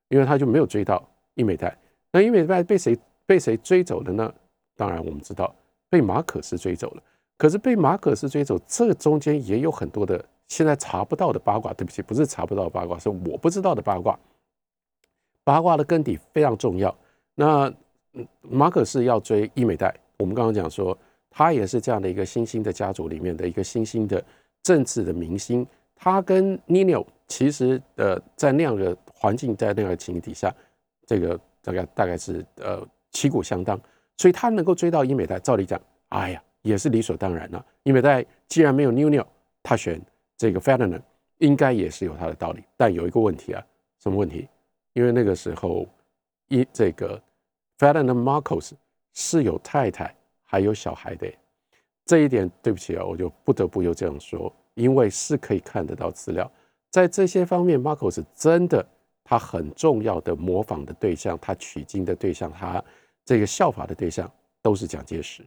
[0.10, 1.78] 因为他就没有追到伊美代。
[2.12, 2.98] 那伊美代被谁
[3.28, 4.34] 被谁追走了呢？
[4.76, 5.54] 当然我们知道
[5.92, 7.04] 被马可斯追走了。
[7.38, 10.26] 可是被马可斯追走，这中间也有很多的。
[10.54, 14.18] 现在查不到的八卦，对不起，不是查不到八卦，是我不知道的八卦。
[15.44, 16.96] 八卦的根底非常重要。
[17.34, 17.74] 那
[18.42, 20.96] 马可是要追伊美代，我们刚刚讲说，
[21.32, 24.24] 他也是这样的一个新兴的家族里面的一个新兴的
[24.62, 25.66] 政治的明星。
[25.96, 30.54] 他跟尼纽其实呃，在那样的环境，在那样的情形底下，
[31.08, 33.80] 这个大概大概是呃旗鼓相当，
[34.18, 37.66] 所以他能够追到伊美代，照理讲，哎呀，也是理所当然了。
[37.82, 39.26] 伊美代既然没有尼纽，
[39.64, 40.00] 他选。
[40.44, 41.02] 这个 Ferdinand
[41.38, 43.66] 应该也是有他的道理，但有一个问题啊，
[44.02, 44.46] 什么问题？
[44.92, 45.88] 因为那个时候
[46.50, 47.18] 一这个
[47.80, 48.74] Ferdinand Marcos
[49.14, 50.14] 是有太太
[50.44, 51.32] 还有小孩的，
[52.06, 56.52] 这一点对不起啊，我就不得不又这样说，因为是可以看得到资料，
[56.90, 58.86] 在这些方面，Marcos 真的
[59.24, 62.84] 他很重要的模仿的对象，他取经的对象，他
[63.24, 64.30] 这个效法的对象
[64.62, 65.42] 都是蒋介石，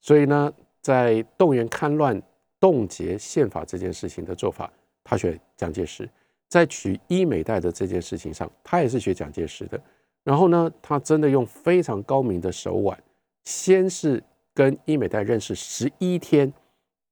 [0.00, 2.20] 所以呢，在动员戡乱。
[2.62, 6.06] 冻结宪法这件事情的做法，他学蒋介石；
[6.48, 9.80] 在取伊美代的这件事情上，他也是学蒋介石的。
[10.22, 12.96] 然后呢，他真的用非常高明的手腕，
[13.42, 14.22] 先是
[14.54, 16.52] 跟伊美代认识十一天，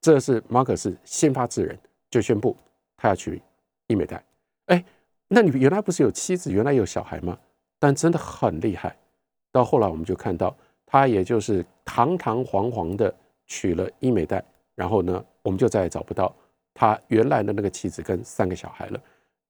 [0.00, 1.76] 这是马可斯先发制人，
[2.08, 2.56] 就宣布
[2.96, 3.42] 他要娶
[3.88, 4.24] 伊美代。
[4.66, 4.84] 哎，
[5.26, 7.36] 那你原来不是有妻子，原来有小孩吗？
[7.80, 8.96] 但真的很厉害。
[9.50, 13.12] 到后来我们就看到，他也就是堂堂皇皇的
[13.48, 14.44] 娶了伊美代。
[14.80, 16.34] 然后呢，我们就再也找不到
[16.72, 18.98] 他原来的那个妻子跟三个小孩了，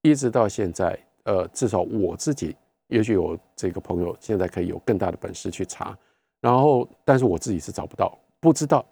[0.02, 2.56] 一直到现在，呃，至少我自己，
[2.88, 5.96] 也许有这个朋友现在可以有更大的本事去查，
[6.40, 8.84] 然后，但是我自己是找不到，不知道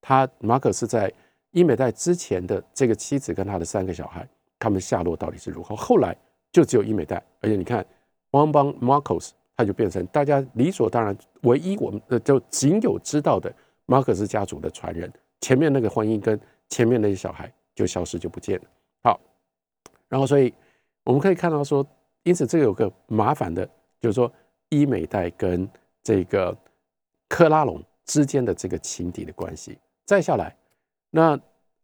[0.00, 1.12] 他马可是在
[1.50, 4.24] 伊美代之前的这个妻子跟他的三个小孩，
[4.60, 5.74] 他们下落到底是如何？
[5.74, 6.16] 后来
[6.52, 7.84] 就只有伊美代，而且你看，
[8.30, 13.52] 汪邦 Marcos 他就变成大家理所当然唯一我们呃就仅有知道的
[13.86, 15.12] 马可斯家族的传人。
[15.40, 16.38] 前面那个婚姻跟
[16.68, 18.64] 前面那些小孩就消失就不见了。
[19.02, 19.20] 好，
[20.08, 20.52] 然后所以
[21.04, 21.86] 我们可以看到说，
[22.22, 23.68] 因此这个有个麻烦的，
[23.98, 24.30] 就是说
[24.68, 25.68] 伊美代跟
[26.02, 26.56] 这个
[27.28, 29.78] 克拉隆之间的这个情敌的关系。
[30.04, 30.54] 再下来，
[31.10, 31.38] 那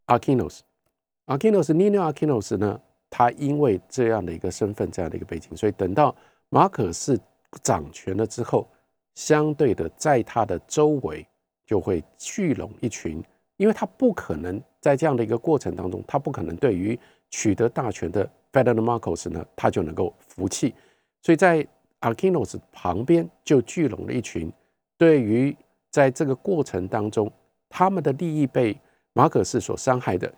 [0.06, 6.14] Aquinos，Aquinos，Nino Aquinos 呢，他因为这样的一个身份，这样的一个背景，所以等到
[6.50, 7.18] 马可是
[7.62, 8.68] 掌权了之后，
[9.14, 11.26] 相对的在他的周围
[11.64, 13.22] 就会聚拢一群。
[13.56, 16.98] 因为他不可能在这样的一个过程当中，他不可能对于
[17.30, 20.74] 取得大权的 Ferdinand Marcos 呢，他就能够服气，
[21.22, 21.66] 所以在
[22.00, 24.52] Aquinos 旁边就聚拢了一群，
[24.98, 25.56] 对于
[25.90, 27.32] 在这个过程当中，
[27.68, 28.78] 他们的利益被
[29.14, 30.32] 马可斯所伤害的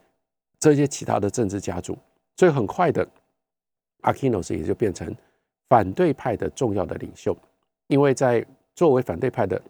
[0.61, 1.99] 这些其他的政治家族，
[2.37, 3.07] 所以很快的
[4.03, 5.13] ，Aquinos 也就变成
[5.69, 7.37] 反对派的重要的领袖，
[7.89, 8.47] 因为在
[8.77, 9.61] 作为反对派的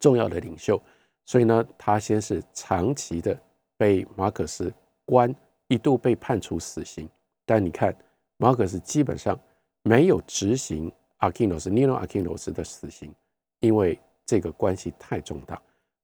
[0.00, 0.80] 重要的领袖。
[1.28, 3.38] 所以呢，他先是长期的
[3.76, 4.72] 被马可斯
[5.04, 5.32] 关，
[5.66, 7.06] 一度被判处死刑。
[7.44, 7.94] 但你看，
[8.38, 9.38] 马可斯基本上
[9.82, 13.14] 没有执行阿基诺斯尼诺阿基诺斯的死刑，
[13.60, 15.60] 因为这个关系太重大，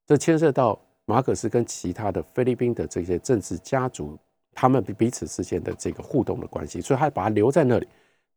[0.07, 4.19] 这牵涉到马可斯跟其他的菲律宾的这些政治家族，
[4.53, 7.89] 他们彼此之间的这个互动的关系，所以他把他留在那里。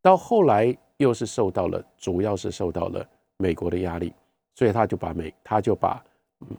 [0.01, 4.13] 到后来又是受到了，主要是受到了美国的压力，
[4.55, 6.01] 所以他就把美，他就把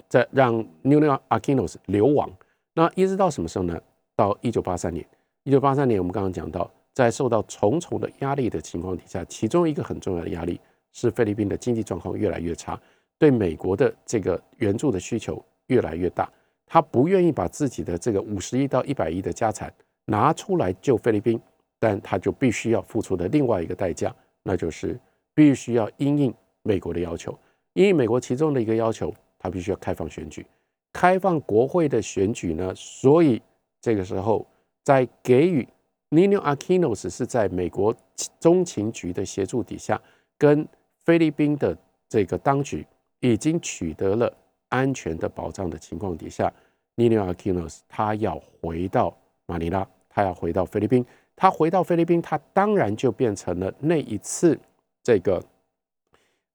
[0.09, 2.31] 在让 n u n o Aquinos 流亡。
[2.75, 3.81] 那一直到什么时候呢？
[4.17, 5.07] 到一九八三年。
[5.45, 10.61] 一九八三年，我们刚刚讲到，在受到重重的压力的情况底下，其中一个很重要的压力
[10.93, 12.79] 是菲律宾的经济状况越来越差，
[13.19, 16.31] 对美国的这个援助的需求越来越大，
[16.67, 19.73] 他不愿意把自己的这个五十亿到一百亿的家产
[20.05, 21.41] 拿出来救菲律宾，
[21.79, 24.99] 但他就必须要付出的另外一个代价，那就是
[25.35, 27.37] 必须要应应美国的要求，
[27.73, 30.45] 因应美国其中的一个要求，他必须要开放选举，
[30.93, 33.41] 开放国会的选举呢，所以
[33.81, 34.47] 这个时候。
[34.85, 35.69] 在给予
[36.09, 37.95] Nino Aquinos 是在美国
[38.41, 40.01] 中情局的协助底下，
[40.39, 40.67] 跟
[41.05, 41.77] 菲律宾的
[42.09, 42.87] 这个当局
[43.21, 44.35] 已经取得了
[44.71, 46.51] 安全的保障的情况底下
[46.97, 49.15] ，Nino Aquinos 他要回到
[49.45, 51.05] 马尼拉，他要回到菲律宾，
[51.37, 54.59] 他回到菲律宾，他当然就变成了那一次
[55.03, 55.45] 这个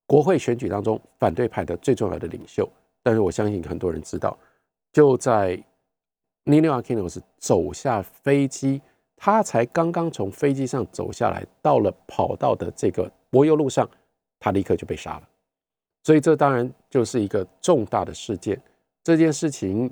[0.06, 2.68] 国会选举当中反对派的最重要的领袖。
[3.02, 4.36] 但是我相信很多人知道，
[4.92, 5.62] 就在。
[6.46, 8.82] Nino Aquinos 走下飞机，
[9.16, 13.88] 他才刚刚从飞机上走下来，到了跑道的这个柏油路上，
[14.38, 15.28] 他立刻就被杀了。
[16.02, 18.60] 所以这当然就是一个重大的事件。
[19.02, 19.90] 这件事情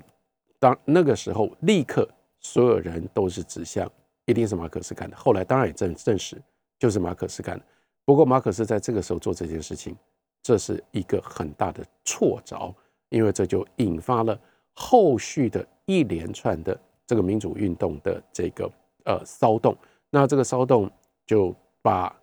[0.59, 2.07] 当那个时候立刻
[2.39, 3.91] 所有人都是指向
[4.25, 5.17] 一定是马克斯干的。
[5.17, 6.39] 后来当然也证证实
[6.77, 7.65] 就是马克斯干的。
[8.05, 9.95] 不过马可斯在这个时候做这件事情，
[10.41, 12.73] 这是一个很大的错着，
[13.09, 14.39] 因为这就引发了
[14.73, 15.65] 后续的。
[15.85, 18.71] 一连串的这个民主运动的这个
[19.03, 19.75] 呃骚动，
[20.09, 20.89] 那这个骚动
[21.27, 22.17] 就把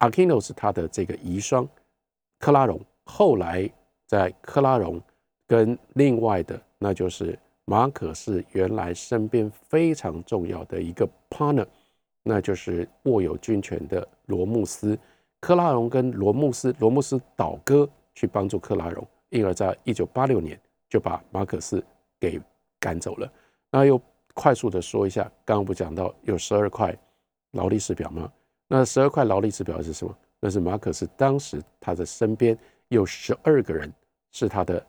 [0.00, 1.66] Aquinos 他的这个遗孀
[2.38, 3.66] 克拉荣，后来
[4.06, 5.00] 在克拉荣
[5.46, 11.66] 跟另外的那就是马可是原来身边非常重要的一个 partner，
[12.28, 14.98] 那就是握有军权的罗穆斯，
[15.40, 21.82] 克拉荣跟罗穆斯，罗穆斯倒戈去帮助克拉荣，因而在一九八六年就把马可斯
[22.20, 22.40] 给。
[22.80, 23.28] 赶走了，
[23.72, 24.00] 那又
[24.34, 26.96] 快速的说一下，刚刚不讲到有十二块
[27.50, 28.32] 劳力士表吗？
[28.68, 30.16] 那十二块劳力士表是什么？
[30.38, 32.56] 那是马可斯当时他的身边
[32.86, 33.92] 有十二个人
[34.30, 34.80] 是他的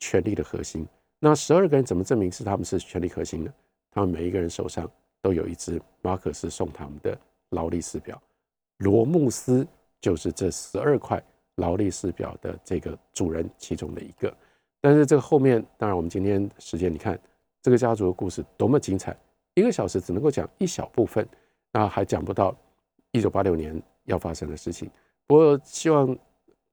[0.00, 0.84] 权力的核心。
[1.20, 3.52] 那十二个人怎么证明是他们是权力核心呢？
[3.92, 4.90] 他们每一个人手上
[5.26, 7.18] 都有一只马可斯送他们的
[7.50, 8.22] 劳力士表，
[8.76, 9.66] 罗慕斯
[10.00, 11.20] 就是这十二块
[11.56, 14.32] 劳力士表的这个主人其中的一个。
[14.80, 17.18] 但是这个后面，当然我们今天时间你看。
[17.62, 19.16] 这个家族的故事多么精彩！
[19.54, 21.28] 一个小时只能够讲一小部分，
[21.72, 22.56] 那还讲不到
[23.10, 24.88] 一九八六年要发生的事情。
[25.26, 26.16] 不过希望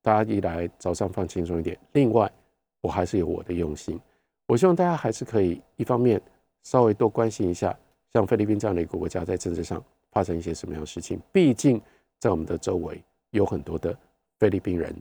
[0.03, 1.75] 大家一来早上放轻松一点。
[1.93, 2.31] 另外，
[2.79, 3.99] 我还是有我的用心，
[4.45, 6.21] 我希望大家还是可以一方面
[6.61, 7.75] 稍微多关心一下，
[8.13, 11.19] 像菲律宾这样的一个国家在政治上发生一些什么样的事情。
[11.31, 11.81] 毕竟
[12.19, 13.97] 在我们的周围有很多的
[14.39, 14.95] 菲律宾人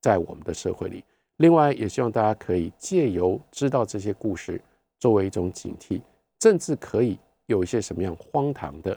[0.00, 1.04] 在我们的社会里。
[1.36, 4.60] 另外，也希望大家可以借由知道这些故事。
[5.00, 6.00] 作为一种警惕，
[6.38, 8.96] 政治可以有一些什么样荒唐的，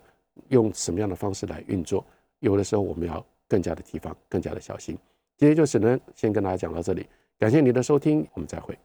[0.50, 2.06] 用什么样的方式来运作？
[2.42, 4.96] 有的时候我们要更加的提防，更加的小心。
[5.36, 7.08] 今天就只能先跟大家讲到这里，
[7.40, 8.78] 感谢您的收听，我们再会。